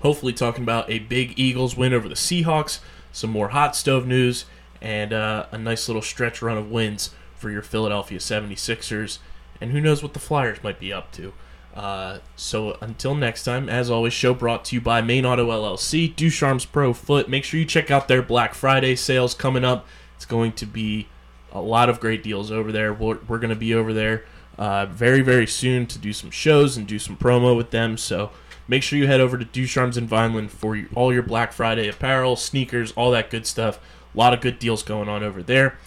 [0.00, 2.80] hopefully talking about a big Eagles win over the Seahawks,
[3.12, 4.44] some more hot stove news,
[4.82, 9.18] and uh, a nice little stretch run of wins for your Philadelphia 76ers.
[9.60, 11.32] And who knows what the Flyers might be up to.
[11.74, 16.14] Uh, so until next time, as always, show brought to you by Main Auto LLC,
[16.14, 17.28] Ducharme's Pro Foot.
[17.28, 19.86] Make sure you check out their Black Friday sales coming up.
[20.16, 21.08] It's going to be
[21.52, 22.92] a lot of great deals over there.
[22.92, 24.24] We're, we're going to be over there
[24.58, 27.96] uh, very, very soon to do some shows and do some promo with them.
[27.96, 28.30] So
[28.66, 32.34] make sure you head over to Ducharme's in Vineland for all your Black Friday apparel,
[32.34, 33.78] sneakers, all that good stuff.
[34.14, 35.78] A lot of good deals going on over there.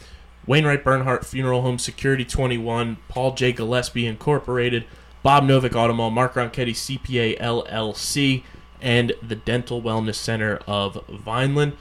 [0.47, 3.51] Wainwright Bernhardt Funeral Home Security 21, Paul J.
[3.51, 4.85] Gillespie Incorporated,
[5.23, 8.43] Bob Novick Automall, Mark Ronchetti CPA LLC,
[8.81, 11.73] and the Dental Wellness Center of Vineland.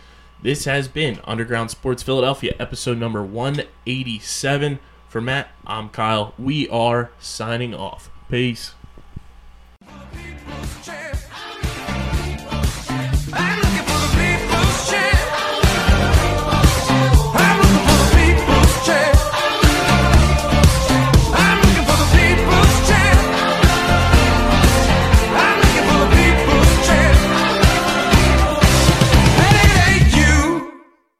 [0.42, 4.78] This has been Underground Sports Philadelphia, episode number 187.
[5.08, 6.34] For Matt, I'm Kyle.
[6.38, 8.10] We are signing off.
[8.30, 8.74] Peace.